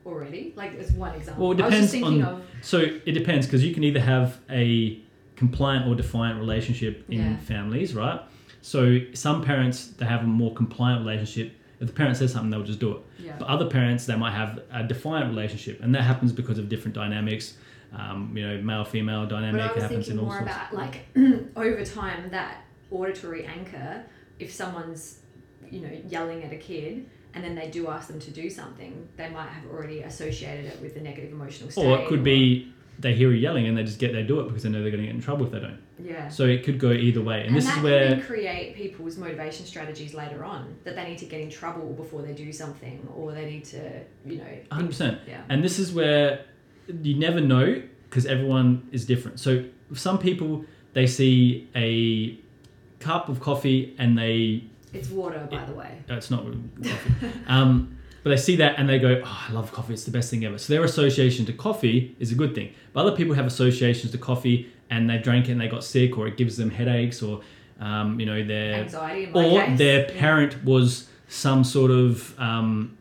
[0.05, 0.53] already?
[0.55, 1.49] Like, as one example.
[1.49, 3.83] Well, it I was just depends thinking on- of So it depends because you can
[3.83, 4.99] either have a
[5.35, 7.37] compliant or defiant relationship in Yeah.
[7.37, 8.21] families, right?
[8.61, 11.53] So some parents they have a more compliant relationship.
[11.79, 12.97] If the parent says something, they'll just do it.
[13.19, 13.35] yeah.
[13.39, 16.93] But other parents they might have a defiant relationship, and that happens because of different
[16.95, 17.55] dynamics.
[17.91, 20.51] Um, you know, male female But dynamic I was happens thinking in all more sorts.
[20.51, 21.07] about like
[21.55, 24.03] over time that auditory anchor.
[24.39, 25.19] If someone's
[25.69, 29.07] you know yelling at a kid and then they do ask them to do something,
[29.17, 31.85] they might have already associated it with the negative emotional state.
[31.85, 34.47] or it could be they hear you yelling and they just get they do it
[34.47, 35.79] because they know they're going to get in trouble if they don't.
[36.03, 36.27] Yeah.
[36.29, 39.17] So it could go either way, and, And, this is can where then create people's
[39.17, 43.07] motivation strategies later on that they need to get in trouble before they do something
[43.15, 45.19] or they need to you know 100%.
[45.27, 46.45] yeah And this is where
[46.87, 49.39] you never know because everyone is different.
[49.39, 52.39] So some people they see a
[52.99, 57.11] cup of coffee and they it's water by the way it's not coffee,
[57.47, 59.93] um, but they see that and they go, "Oh, I love coffee.
[59.93, 62.73] It's the best thing ever." So their association to coffee is a good thing.
[62.93, 66.17] But other people have associations to coffee and they drank it and they got sick,
[66.17, 67.41] or it gives them headaches, or
[67.79, 69.77] um, you know their anxiety or case.
[69.77, 70.19] their Yeah.
[70.19, 72.97] parent was some sort of um,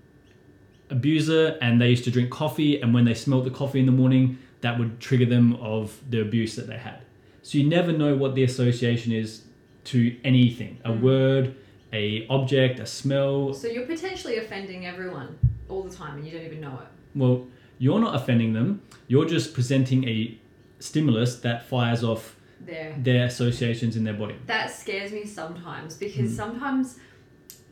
[0.90, 3.92] abuser and they used to drink coffee and when they smelled the coffee in the
[3.92, 7.00] morning that would trigger them of the abuse that they had
[7.42, 9.42] so you never know what the association is
[9.84, 11.00] to anything a Mm.
[11.00, 11.54] word
[11.92, 13.52] a object a smell.
[13.54, 16.88] So you're potentially offending everyone all the time and you don't even know it.
[17.18, 17.46] Well
[17.78, 18.82] you're not offending them.
[19.06, 20.36] You're just presenting a
[20.80, 24.34] stimulus that fires off there their associations in their body.
[24.46, 26.98] That scares me sometimes because sometimes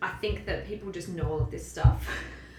[0.00, 2.08] I think that people just know all of this stuff.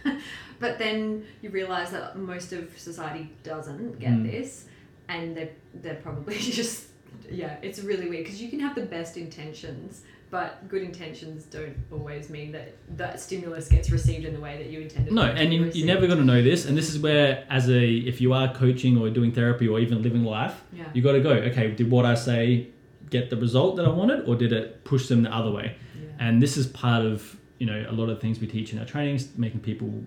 [0.59, 4.31] but then you realize that most of society doesn't get Mm.
[4.31, 4.65] this
[5.09, 6.87] and they're, they're probably just
[7.31, 11.77] yeah it's really weird because you can have the best intentions but good intentions don't
[11.91, 15.53] always mean that that stimulus gets received in the way that you intended No, and
[15.53, 16.65] you, you're never going to know this.
[16.65, 20.01] And this is where, as a, if you are coaching or doing therapy or even
[20.01, 21.31] living life, yeah you got to go.
[21.31, 22.67] Okay, did what I say
[23.09, 25.75] get the result that I wanted, or did it push them the other way?
[25.95, 26.09] yeah.
[26.19, 28.85] And this is part of you know a lot of things we teach in our
[28.85, 30.03] trainings, making people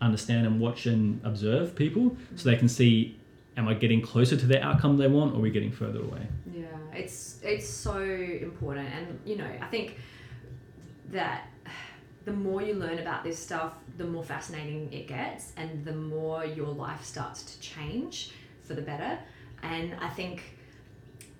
[0.00, 3.19] understand and watch and observe people, so they can see,
[3.56, 6.26] am I getting closer to the outcome they want, or are we getting further away?
[6.52, 9.96] Yeah, it's it's so important, and you know, I think
[11.10, 11.48] that
[12.24, 16.44] the more you learn about this stuff, the more fascinating it gets, and the more
[16.44, 18.32] your life starts to change
[18.62, 19.18] for the better.
[19.62, 20.56] And I think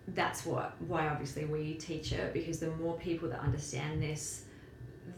[0.08, 4.44] that's what why obviously we teach it because the more people that understand this,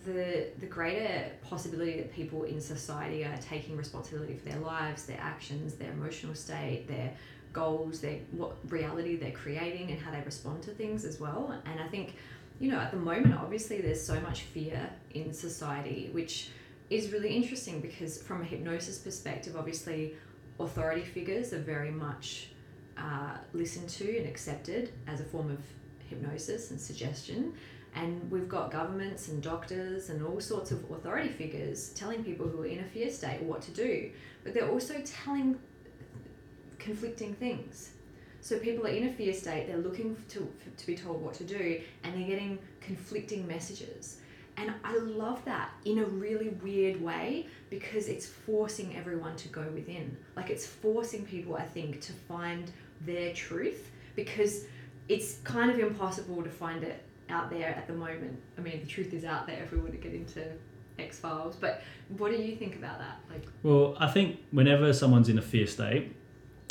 [0.05, 5.21] the the greater possibility that people in society are taking responsibility for their lives, their
[5.21, 7.13] actions, their emotional state, their
[7.53, 11.55] goals, their what reality they're creating, and how they respond to things as well.
[11.67, 12.15] And I think,
[12.61, 16.51] you know, at the moment, obviously, there's so much fear in society, which
[16.91, 20.15] is really interesting because from a hypnosis perspective, obviously,
[20.61, 22.49] authority figures are very much
[22.97, 25.59] uh, listened to and accepted as a form of
[26.09, 27.55] hypnosis and suggestion.
[27.95, 32.63] And we've got governments and doctors and all sorts of authority figures telling people who
[32.63, 34.11] are in a fear state what to do.
[34.45, 35.59] But they're also telling
[36.79, 37.91] conflicting things.
[38.41, 41.45] So people are in a fear state, they're looking to, to be told what to
[41.45, 44.19] do, and they're getting conflicting messages.
[44.57, 49.63] And I love that in a really weird way because it's forcing everyone to go
[49.73, 50.17] within.
[50.37, 52.71] Like it's forcing people, I think, to find
[53.01, 54.67] their truth because
[55.09, 57.03] it's kind of impossible to find it
[57.33, 58.39] out there at the moment.
[58.59, 60.45] I mean, the truth is out there if we were to get into
[60.99, 61.57] X Files.
[61.57, 61.83] But
[62.17, 63.19] what do you think about that?
[63.31, 66.15] Like, Well, I think whenever someone's in a fear state,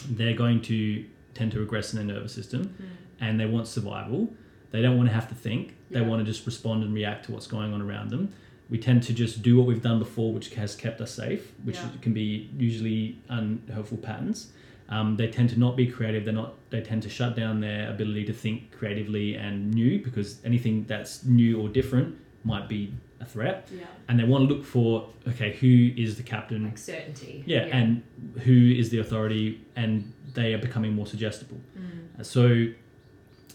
[0.09, 2.83] they're going to tend to regress in their nervous system, hmm.
[3.23, 4.33] and they want survival.
[4.71, 5.75] They don't want to have to think.
[5.89, 6.07] They Yeah.
[6.07, 8.31] want to just respond and react to what's going on around them.
[8.69, 11.75] We tend to just do what we've done before, which has kept us safe, which
[11.75, 11.89] Yeah.
[12.01, 14.53] can be usually unhelpful patterns.
[14.91, 16.25] Um, they tend to not be creative.
[16.25, 16.55] They're not.
[16.69, 21.23] They tend to shut down their ability to think creatively and new because anything that's
[21.25, 23.67] new or different might be a threat.
[23.73, 26.65] yeah, And they want to look for okay, who is the captain?
[26.65, 27.43] like certainty.
[27.45, 28.03] yeah, and
[28.45, 31.59] who is the authority, and they are becoming more suggestible.
[31.79, 32.19] Mm.
[32.19, 32.45] Uh, So,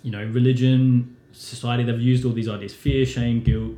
[0.02, 3.74] you know, religion, society, they've used all these ideas fear, shame, guilt,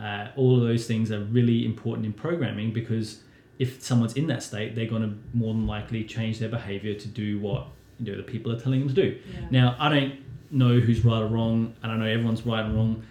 [0.00, 3.22] uh, all of those things are really important in programming because
[3.58, 7.08] if someone's in that state, they're going to more than likely change their behavior to
[7.08, 7.66] do what
[7.98, 9.20] you know, the people are telling them to do.
[9.32, 9.46] Yeah.
[9.50, 10.14] Now, I don't
[10.50, 11.74] know who's right or wrong.
[11.82, 13.04] I don't know everyone's right and wrong,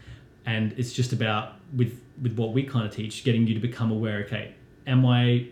[0.45, 3.91] and it's just about with with what we kind of teach, getting you to become
[3.91, 4.23] aware.
[4.25, 4.53] Okay,
[4.87, 5.47] am I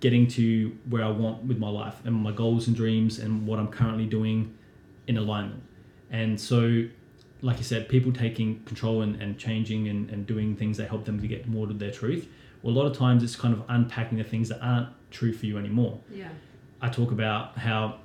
[0.00, 3.58] getting to where I want with my life and my goals and dreams and what
[3.58, 4.56] I'm currently doing
[5.06, 5.62] in alignment?
[6.10, 6.84] And so,
[7.40, 11.04] like you said, people taking control and, and changing and, and doing things that help
[11.04, 12.28] them to get more to their truth.
[12.62, 15.46] Well, a lot of times it's kind of unpacking the things that aren't true for
[15.46, 16.00] you anymore.
[16.10, 16.28] Yeah.
[16.80, 17.96] I talk about how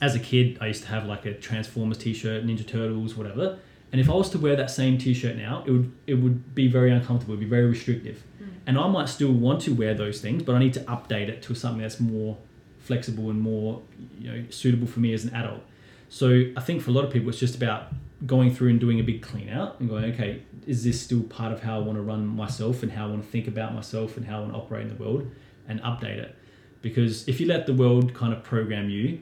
[0.00, 3.58] as a kid I used to have like a Transformers t-shirt, Ninja Turtles, whatever.
[3.92, 6.66] And if I was to wear that same t-shirt now, it would it would be
[6.68, 8.22] very uncomfortable, it would be very restrictive.
[8.38, 8.48] Hmm.
[8.66, 11.42] And I might still want to wear those things, but I need to update it
[11.42, 12.36] to something that's more
[12.80, 13.82] flexible and more
[14.18, 15.60] you know suitable for me as an adult.
[16.08, 17.88] So I think for a lot of people it's just about
[18.26, 21.52] going through and doing a big clean out and going, okay, is this still part
[21.52, 24.16] of how I want to run myself and how I want to think about myself
[24.16, 25.30] and how I want to operate in the world
[25.68, 26.36] and update it.
[26.80, 29.20] Because if you let the world kind of program you,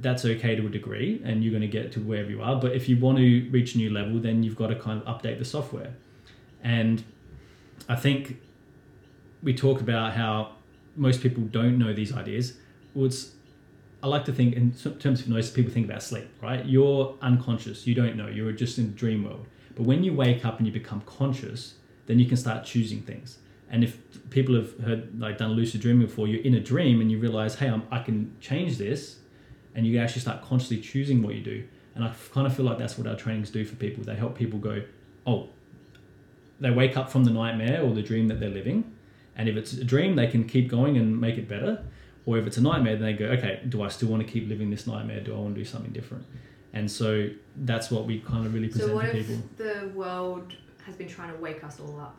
[0.00, 2.56] that's okay to a degree and you're going to get to wherever you are.
[2.56, 5.06] But if you want to reach a new level, then you've got to kind of
[5.06, 5.94] update the software.
[6.62, 7.04] And
[7.88, 8.38] I think
[9.42, 10.52] we talk about how
[10.96, 12.54] most people don't know these ideas.
[12.94, 13.32] Well, it's
[14.02, 16.64] I like to think in terms of noise, people think about sleep, right?
[16.66, 19.46] You're unconscious, you don't know, you're just in the dream world.
[19.76, 21.74] But when you wake up and you become conscious,
[22.06, 23.38] then you can start choosing things.
[23.70, 23.98] And if
[24.30, 27.54] people have heard like done lucid dreaming before, you're in a dream and you realize,
[27.54, 29.18] hey, I'm, I can change this,
[29.74, 31.64] and you actually start consciously choosing what you do.
[31.94, 34.02] And I kind of feel like that's what our trainings do for people.
[34.02, 34.82] They help people go,
[35.26, 35.48] oh,
[36.60, 38.92] they wake up from the nightmare or the dream that they're living,
[39.36, 41.84] and if it's a dream, they can keep going and make it better.
[42.24, 44.48] Or if it's a nightmare, then they go, okay, do I still want to keep
[44.48, 45.20] living this nightmare?
[45.20, 46.24] Do I want to do something different?
[46.72, 49.42] And so that's what we kind of really present So what to if people.
[49.56, 50.54] the world
[50.86, 52.16] has been trying to wake us all up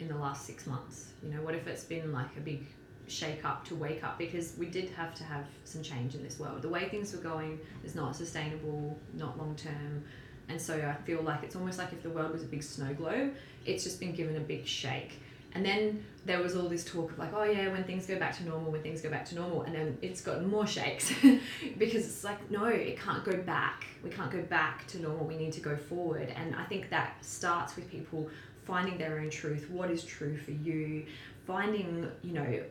[0.00, 1.12] in the last six months?
[1.22, 2.66] You know, what if it's been like a big
[3.06, 6.38] shake up to wake up because we did have to have some change in this
[6.38, 6.62] world.
[6.62, 10.04] The way things were going is not sustainable, not long term.
[10.48, 12.92] And so I feel like it's almost like if the world was a big snow
[12.94, 15.20] globe, it's just been given a big shake.
[15.54, 18.36] And then there was all this talk of like, oh yeah, when things go back
[18.38, 21.12] to normal, when things go back to normal, and then it's gotten more shakes
[21.78, 23.86] because it's like, no, it can't go back.
[24.02, 25.26] We can't go back to normal.
[25.26, 26.32] We need to go forward.
[26.34, 28.30] And I think that starts with people
[28.64, 29.68] finding their own truth.
[29.70, 31.06] What is true for you?
[31.46, 32.62] Finding, you know,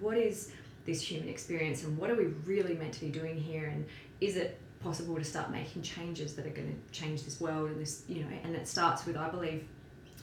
[0.00, 0.52] what is
[0.84, 3.66] this human experience and what are we really meant to be doing here?
[3.66, 3.86] And
[4.20, 7.80] is it possible to start making changes that are going to change this world and
[7.80, 9.66] this, you know, and it starts with, I believe,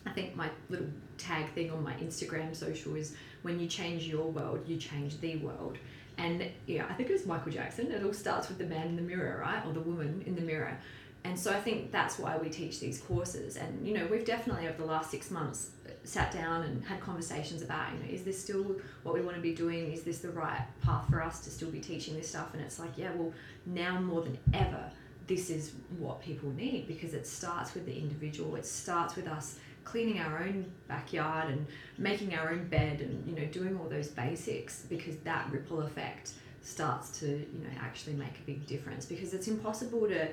[0.05, 0.87] I think my little
[1.17, 5.37] tag thing on my Instagram social is when you change your world, you change the
[5.37, 5.77] world.
[6.17, 7.91] And yeah, I think it was Michael Jackson.
[7.91, 9.63] It all starts with the man in the mirror, right?
[9.65, 10.77] Or the woman in the mirror.
[11.23, 13.57] And so I think that's why we teach these courses.
[13.57, 15.71] And, you know, we've definitely over the last six months
[16.03, 19.41] sat down and had conversations about, you know, is this still what we want to
[19.41, 19.91] be doing?
[19.91, 22.53] Is this the right path for us to still be teaching this stuff?
[22.53, 23.33] And it's like, yeah, well,
[23.65, 24.89] now more than ever,
[25.27, 28.55] this is what people need because it starts with the individual.
[28.55, 31.65] It starts with us cleaning our own backyard and
[31.97, 36.33] making our own bed and you know doing all those basics because that ripple effect
[36.61, 39.05] starts to you know actually make a big difference.
[39.05, 40.27] Because it's impossible to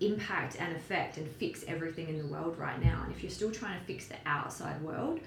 [0.00, 3.02] impact and affect and fix everything in the world right now.
[3.04, 5.20] And if you're still trying to fix the outside world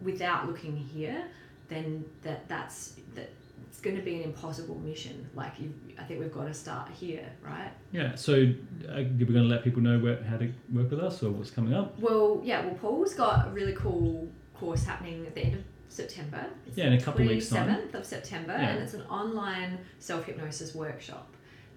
[0.00, 1.24] without looking here
[1.68, 3.30] then that that's that
[3.74, 6.88] it's going to be an impossible mission like you i think we've got to start
[6.92, 8.14] here right Yeah.
[8.14, 11.30] So uh, we're going to let people know where, how to work with us or
[11.30, 11.98] what's coming up.
[12.00, 16.44] Well, yeah, well, Paul's got a really cool course happening at the end of September.
[16.66, 17.68] It's Yeah, in a couple of weeks' time.
[17.68, 18.70] 27th of September, Yeah.
[18.70, 21.26] and it's an online self hypnosis workshop.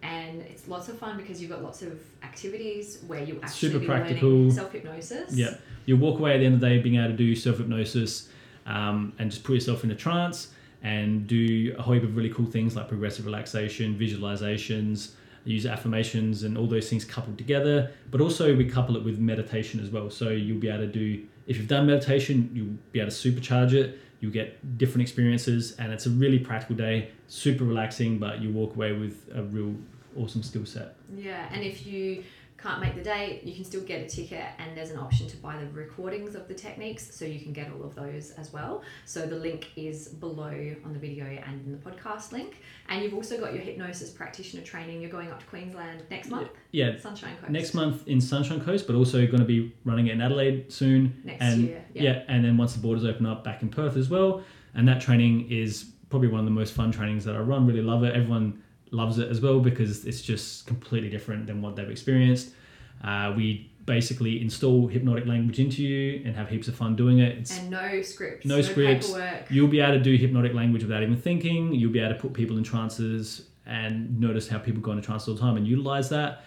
[0.02, 3.86] And it's lots of fun because you've got lots of activities where you actually Super
[3.86, 4.50] practical.
[4.52, 5.36] self hypnosis.
[5.36, 5.56] Yeah.
[5.86, 8.30] You'll walk away at the end of the day being able to do self hypnosis
[8.66, 10.50] um, and just put yourself in a trance
[10.88, 15.11] and do a whole heap of really cool things like progressive relaxation, visualizations,
[15.43, 17.91] use affirmations and all those things coupled together.
[18.09, 20.09] But also we couple it with meditation as well.
[20.09, 23.73] So you'll be able to do, if you've done meditation, you'll be able to supercharge
[23.73, 23.99] it.
[24.21, 28.75] You'll get different experiences and it's a really practical day, super relaxing, but you walk
[28.75, 29.75] away with a real
[30.15, 30.95] awesome skill set.
[31.13, 32.23] Yeah, and if you
[32.58, 35.38] can't make the day, you can still get a ticket, and there's an option to
[35.38, 38.82] buy the recordings of the techniques, so you can get all of those as well.
[39.05, 42.58] So the link is below on the video and in the podcast link.
[42.89, 45.01] And you've also got your hypnosis practitioner training.
[45.01, 47.51] You're going up to Queensland next month, Yeah, Sunshine Coast.
[47.51, 51.22] next month in Sunshine Coast, but also going to be running it in Adelaide soon.
[51.24, 52.01] Next and year, yeah.
[52.01, 52.24] yeah.
[52.28, 54.43] and then once the borders open up, back in Perth as well.
[54.74, 57.68] And that training is probably one of the most fun trainings that I run.
[57.68, 58.16] Really love it.
[58.16, 62.49] Everyone loves it as well because it's just completely different than what they've experienced.
[63.03, 67.38] Uh, we basically install hypnotic language into you and have heaps of fun doing it.
[67.38, 69.07] It's And no scripts, No scripts.
[69.07, 69.45] paperwork.
[69.49, 71.73] You'll be able to do hypnotic language without even thinking.
[71.73, 75.27] You'll be able to put people in trances and notice how people go into trance
[75.27, 76.43] all the time and utilize that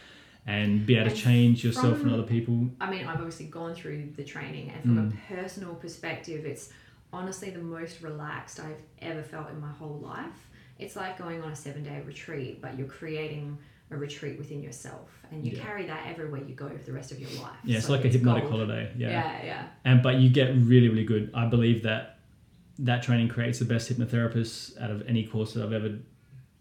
[0.46, 2.68] and be able to And change yourself from- and other people.
[2.80, 5.12] I mean, I've obviously gone through the training, and from Mm.
[5.12, 6.70] a personal perspective, it's
[7.12, 10.48] honestly the most relaxed I've ever felt in my whole life.
[10.80, 13.58] It's like going on a seven day retreat, but you're creating
[13.92, 15.62] a retreat within yourself, and you Yeah.
[15.64, 17.56] carry that everywhere you go for the rest of your life.
[17.64, 18.54] Yeah, it's So like a hypnotic gold.
[18.54, 18.92] holiday.
[18.96, 19.68] Yeah, yeah.
[19.84, 21.30] And but you get really, really good.
[21.34, 22.18] I believe that
[22.78, 25.98] that training creates the best hypnotherapists out of any course that I've ever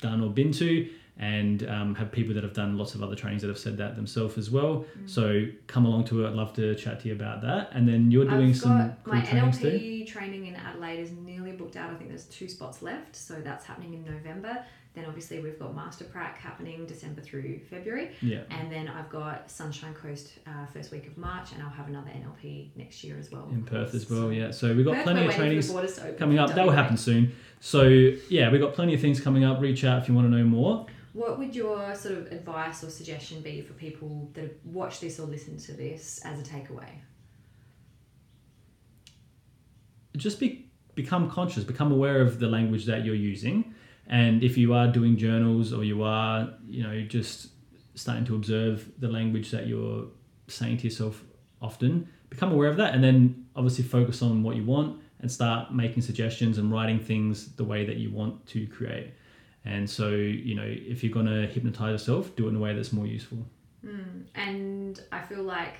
[0.01, 0.89] done or been to
[1.19, 3.95] and um, have people that have done lots of other trainings that have said that
[3.97, 4.85] themselves as well.
[4.97, 5.09] Mm.
[5.09, 6.29] So come along to it.
[6.29, 7.69] I'd love to chat to you about that.
[7.73, 9.67] And then you're doing I've some got cool my trainings too.
[9.69, 11.91] NLP training in Adelaide is nearly booked out.
[11.91, 14.63] I think there's two spots left, so that's happening in November.
[14.95, 18.39] Then obviously we've got Master Prac happening December through February, Yeah.
[18.49, 22.09] and then I've got Sunshine Coast uh, first week of March, and I'll have another
[22.09, 23.47] NLP next year as well.
[23.51, 24.51] In Perth as well, yeah.
[24.51, 25.71] So we've got Perth, plenty of trainings
[26.17, 26.55] coming up.
[26.55, 27.35] That will happen soon.
[27.59, 27.83] So
[28.29, 29.61] yeah, we've got plenty of things coming up.
[29.61, 30.87] Reach out if you want to know more.
[31.13, 35.25] What would your sort of advice or suggestion be for people that watch this or
[35.25, 36.89] listen to this as a takeaway?
[40.19, 43.73] just be become conscious, become aware of the language that you're using,
[44.07, 47.49] and if you are doing journals or you are, you know, just
[47.95, 50.07] starting to observe the language that you're
[50.47, 51.23] saying to yourself
[51.61, 55.73] often, become aware of that, and then obviously focus on what you want and start
[55.73, 59.13] making suggestions and writing things the way that you want to create.
[59.69, 62.91] And so, you know, if you're gonna hypnotize yourself, do it in a way that's
[62.91, 63.45] more useful.
[63.85, 64.25] Mm.
[64.33, 65.77] And I feel like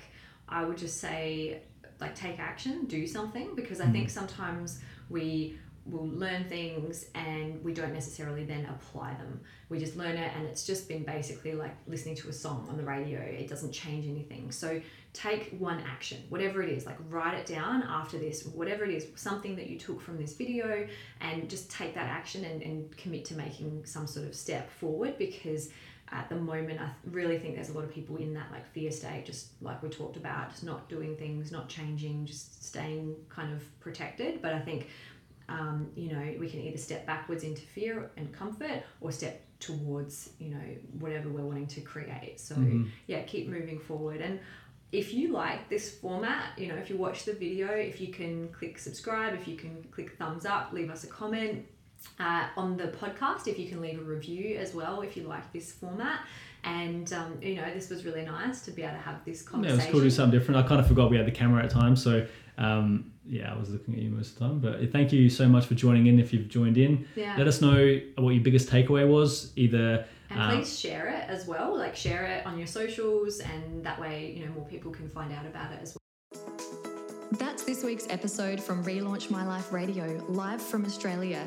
[0.48, 1.62] I would just say,
[2.00, 3.92] like, take action, do something, because I Mm.
[3.92, 5.58] think sometimes we
[5.90, 9.40] will learn things and we don't necessarily then apply them.
[9.68, 12.76] We just learn it and it's just been basically like listening to a song on
[12.76, 13.20] the radio.
[13.20, 14.50] It doesn't change anything.
[14.50, 14.80] So
[15.12, 19.06] take one action, whatever it is, like write it down after this, whatever it is,
[19.16, 20.86] something that you took from this video,
[21.20, 25.18] and just take that action and, and commit to making some sort of step forward
[25.18, 25.70] because
[26.12, 28.90] at the moment i really think there's a lot of people in that like fear
[28.90, 33.52] state just like we talked about just not doing things not changing just staying kind
[33.52, 34.88] of protected but i think
[35.50, 40.30] um, you know we can either step backwards into fear and comfort or step towards
[40.38, 40.66] you know
[41.00, 42.88] whatever we're wanting to create so Mhm.
[43.06, 44.40] yeah keep moving forward and
[44.92, 48.48] if you like this format you know if you watch the video if you can
[48.58, 51.66] click subscribe if you can click thumbs up leave us a comment
[52.18, 55.52] uh, on the podcast if you can leave a review as well if you like
[55.52, 56.20] this format
[56.64, 59.70] and um, you know this was really nice to be able to have this Yeah,
[59.70, 60.62] it was cool to do something different.
[60.64, 62.26] I kind of forgot we had the camera at times, so
[62.58, 64.58] um, yeah, I was looking at you most of the time.
[64.58, 66.18] But thank you so much for joining in.
[66.18, 69.52] If you've joined in, yeah let us know what your biggest takeaway was.
[69.56, 73.84] Either and um, please share it as well like share it on your socials and
[73.84, 76.00] that way you know more people can find out about it as well
[77.32, 81.44] That's this week's episode from Relaunch My Life Radio, live from Australia.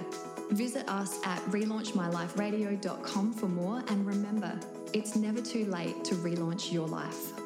[0.52, 4.58] Visit us at relaunchmyliferadio.com for more and remember,
[4.94, 7.43] it's never too late to relaunch your life.